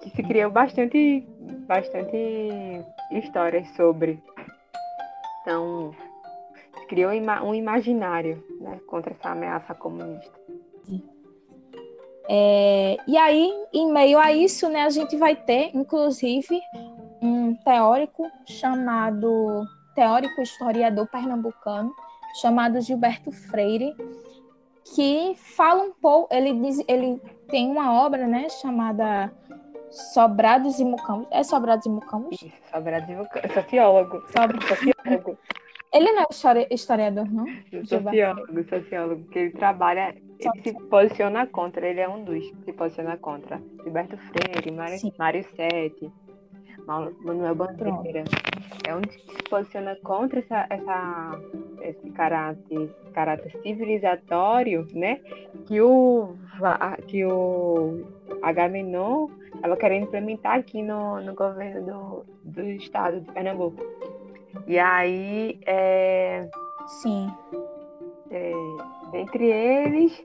que 0.00 0.10
se 0.10 0.22
criou 0.22 0.50
bastante 0.50 1.26
bastante 1.66 2.84
histórias 3.12 3.68
sobre. 3.76 4.22
Então, 5.42 5.94
se 6.78 6.86
criou 6.86 7.12
um 7.12 7.54
imaginário 7.54 8.42
né, 8.60 8.80
contra 8.86 9.12
essa 9.12 9.30
ameaça 9.30 9.74
comunista. 9.74 10.36
É, 12.28 12.96
e 13.06 13.16
aí, 13.16 13.52
em 13.72 13.92
meio 13.92 14.18
a 14.18 14.32
isso, 14.32 14.68
né, 14.68 14.82
a 14.82 14.90
gente 14.90 15.16
vai 15.16 15.36
ter, 15.36 15.70
inclusive, 15.74 16.60
um 17.22 17.54
teórico 17.54 18.28
chamado 18.44 19.64
teórico 19.94 20.42
historiador 20.42 21.06
pernambucano 21.06 21.94
chamado 22.40 22.80
Gilberto 22.80 23.30
Freire, 23.32 23.94
que 24.94 25.34
fala 25.36 25.82
um 25.82 25.92
pouco, 25.92 26.32
ele 26.34 26.52
diz, 26.54 26.82
ele 26.86 27.20
tem 27.48 27.68
uma 27.68 28.04
obra, 28.04 28.26
né, 28.26 28.48
chamada 28.48 29.32
Sobrados 29.90 30.78
e 30.78 30.84
Mucamos. 30.84 31.26
É 31.30 31.42
Sobrados 31.42 31.86
e 31.86 31.88
Mucamos? 31.88 32.36
Sobrados 32.70 33.08
e 33.08 33.14
Mucamos. 33.14 33.52
Sociólogo. 33.52 34.22
Sociólogo. 34.28 35.38
Ele 35.92 36.12
não 36.12 36.22
é 36.22 36.66
historiador, 36.70 37.26
não? 37.32 37.46
Sociólogo, 37.84 38.64
sociólogo, 38.68 39.24
que 39.28 39.38
ele 39.38 39.50
trabalha, 39.52 40.14
ele 40.38 40.62
se 40.62 40.74
posiciona 40.88 41.46
contra, 41.46 41.88
ele 41.88 42.00
é 42.00 42.08
um 42.08 42.22
dos 42.22 42.44
que 42.50 42.64
se 42.66 42.72
posiciona 42.72 43.16
contra. 43.16 43.62
Gilberto 43.82 44.18
Freire, 44.18 44.70
Mário, 44.72 44.98
Mário 45.18 45.44
Sete, 45.56 46.12
Manuel 46.86 47.54
Bandeira. 47.54 48.24
É 48.86 48.94
um 48.94 49.00
que 49.00 49.18
se 49.18 49.42
posiciona 49.50 49.96
contra 49.96 50.38
essa, 50.38 50.66
essa, 50.70 51.40
esse 51.82 52.10
caráter, 52.10 52.90
caráter 53.12 53.52
civilizatório, 53.62 54.86
né? 54.94 55.20
Que 55.66 55.80
o, 55.80 56.34
que 57.08 57.24
o 57.24 58.04
Agamenon 58.42 59.28
estava 59.54 59.76
querendo 59.76 60.04
implementar 60.04 60.58
aqui 60.58 60.82
no, 60.82 61.20
no 61.20 61.34
governo 61.34 62.24
do, 62.44 62.60
do 62.60 62.62
estado 62.70 63.20
de 63.20 63.32
Pernambuco. 63.32 63.82
E 64.66 64.78
aí, 64.78 65.58
é, 65.66 66.48
sim, 66.86 67.28
é, 68.30 68.52
dentre 69.10 69.50
eles, 69.50 70.24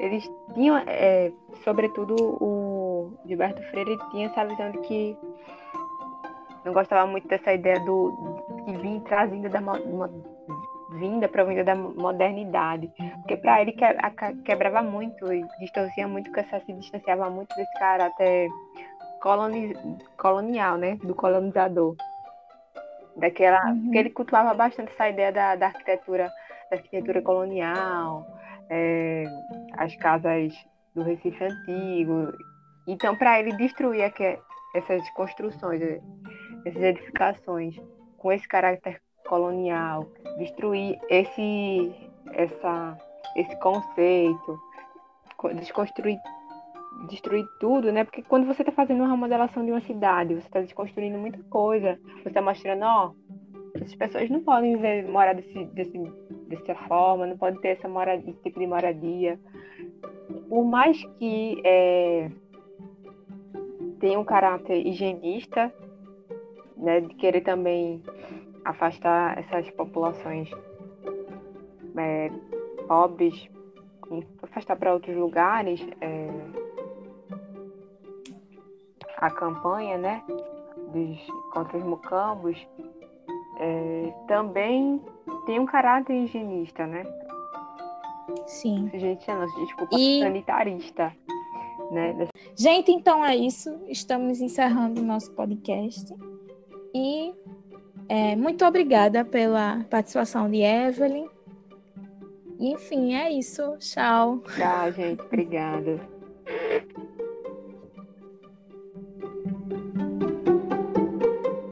eles 0.00 0.30
tinham, 0.54 0.78
é, 0.86 1.32
sobretudo 1.64 2.14
o 2.42 3.12
Gilberto 3.26 3.62
Freire 3.70 3.98
tinha 4.10 4.26
essa 4.26 4.44
visão 4.44 4.70
de 4.72 4.78
que 4.78 5.16
não 6.68 6.74
gostava 6.74 7.06
muito 7.06 7.26
dessa 7.26 7.52
ideia 7.52 7.80
do 7.80 8.12
que 8.64 8.76
vinha 8.76 9.00
trazendo 9.00 9.48
da 9.48 9.58
uma 9.58 10.10
vinda 10.98 11.28
provinda 11.28 11.64
da 11.64 11.74
modernidade, 11.74 12.90
porque 13.18 13.36
para 13.36 13.60
ele 13.60 13.72
que, 13.72 13.84
quebrava 14.44 14.82
muito 14.82 15.30
e 15.32 15.44
distorcia 15.60 16.08
muito, 16.08 16.32
que 16.32 16.42
se 16.42 16.72
distanciava 16.72 17.28
muito 17.28 17.54
desse 17.54 17.72
caráter 17.78 18.48
coloni, 19.20 19.74
colonial, 20.16 20.78
né, 20.78 20.96
do 20.96 21.14
colonizador, 21.14 21.94
daquela 23.16 23.66
uhum. 23.66 23.90
que 23.90 23.98
ele 23.98 24.10
cultuava 24.10 24.54
bastante 24.54 24.92
essa 24.92 25.08
ideia 25.08 25.30
da, 25.30 25.56
da 25.56 25.66
arquitetura, 25.66 26.30
da 26.70 26.76
arquitetura 26.76 27.20
colonial, 27.20 28.26
é, 28.70 29.24
as 29.76 29.94
casas 29.96 30.54
do 30.94 31.02
Recife 31.02 31.44
antigo, 31.44 32.32
então 32.86 33.14
para 33.14 33.40
ele 33.40 33.52
destruir 33.56 34.04
aqui, 34.04 34.38
essas 34.74 35.08
construções 35.10 35.80
essas 36.64 36.82
edificações 36.82 37.76
com 38.16 38.32
esse 38.32 38.46
caráter 38.46 39.00
colonial, 39.26 40.06
destruir 40.38 40.98
esse, 41.08 41.92
essa, 42.32 42.98
esse 43.36 43.58
conceito, 43.60 44.58
desconstruir 45.54 46.18
destruir 47.06 47.46
tudo, 47.60 47.92
né? 47.92 48.04
Porque 48.04 48.22
quando 48.22 48.46
você 48.46 48.62
está 48.62 48.72
fazendo 48.72 48.98
uma 48.98 49.08
remodelação 49.08 49.64
de 49.64 49.70
uma 49.70 49.80
cidade, 49.82 50.34
você 50.34 50.46
está 50.46 50.60
desconstruindo 50.60 51.18
muita 51.18 51.38
coisa, 51.44 51.98
você 52.22 52.28
está 52.28 52.42
mostrando, 52.42 52.82
ó, 52.82 53.12
essas 53.74 53.94
pessoas 53.94 54.28
não 54.28 54.40
podem 54.40 54.74
viver, 54.74 55.06
morar 55.06 55.34
desse, 55.34 55.64
desse, 55.66 55.98
dessa 56.48 56.74
forma, 56.86 57.26
não 57.26 57.36
podem 57.36 57.60
ter 57.60 57.68
essa 57.68 57.88
moradia, 57.88 58.30
esse 58.30 58.42
tipo 58.42 58.58
de 58.58 58.66
moradia. 58.66 59.38
Por 60.48 60.64
mais 60.64 61.00
que 61.18 61.60
é, 61.64 62.30
tenha 64.00 64.18
um 64.18 64.24
caráter 64.24 64.84
higienista, 64.84 65.72
né, 66.78 67.00
de 67.00 67.14
querer 67.14 67.42
também 67.42 68.02
afastar 68.64 69.38
essas 69.38 69.70
populações 69.72 70.50
é, 71.96 72.30
pobres, 72.86 73.48
afastar 74.42 74.76
para 74.76 74.94
outros 74.94 75.16
lugares 75.16 75.84
é, 76.00 76.28
a 79.18 79.30
campanha 79.30 79.98
né, 79.98 80.22
dos, 80.92 81.18
contra 81.52 81.76
os 81.76 81.84
mucambos 81.84 82.56
é, 83.58 84.12
também 84.28 85.02
tem 85.46 85.58
um 85.58 85.66
caráter 85.66 86.14
higienista, 86.14 86.86
né? 86.86 87.02
Sim. 88.46 88.90
Higienista, 88.92 89.46
desculpa, 89.56 89.96
e... 89.98 90.20
sanitarista. 90.20 91.12
Né? 91.90 92.28
Gente, 92.54 92.92
então 92.92 93.24
é 93.24 93.34
isso. 93.34 93.74
Estamos 93.88 94.40
encerrando 94.40 95.00
o 95.00 95.04
nosso 95.04 95.32
podcast. 95.32 96.14
E 96.94 97.34
é, 98.08 98.34
muito 98.36 98.64
obrigada 98.64 99.24
pela 99.24 99.84
participação 99.90 100.50
de 100.50 100.62
Evelyn. 100.62 101.28
E, 102.58 102.72
enfim, 102.72 103.14
é 103.14 103.30
isso. 103.30 103.76
Tchau. 103.78 104.42
Tchau, 104.56 104.92
gente. 104.92 105.22
Obrigada. 105.22 106.00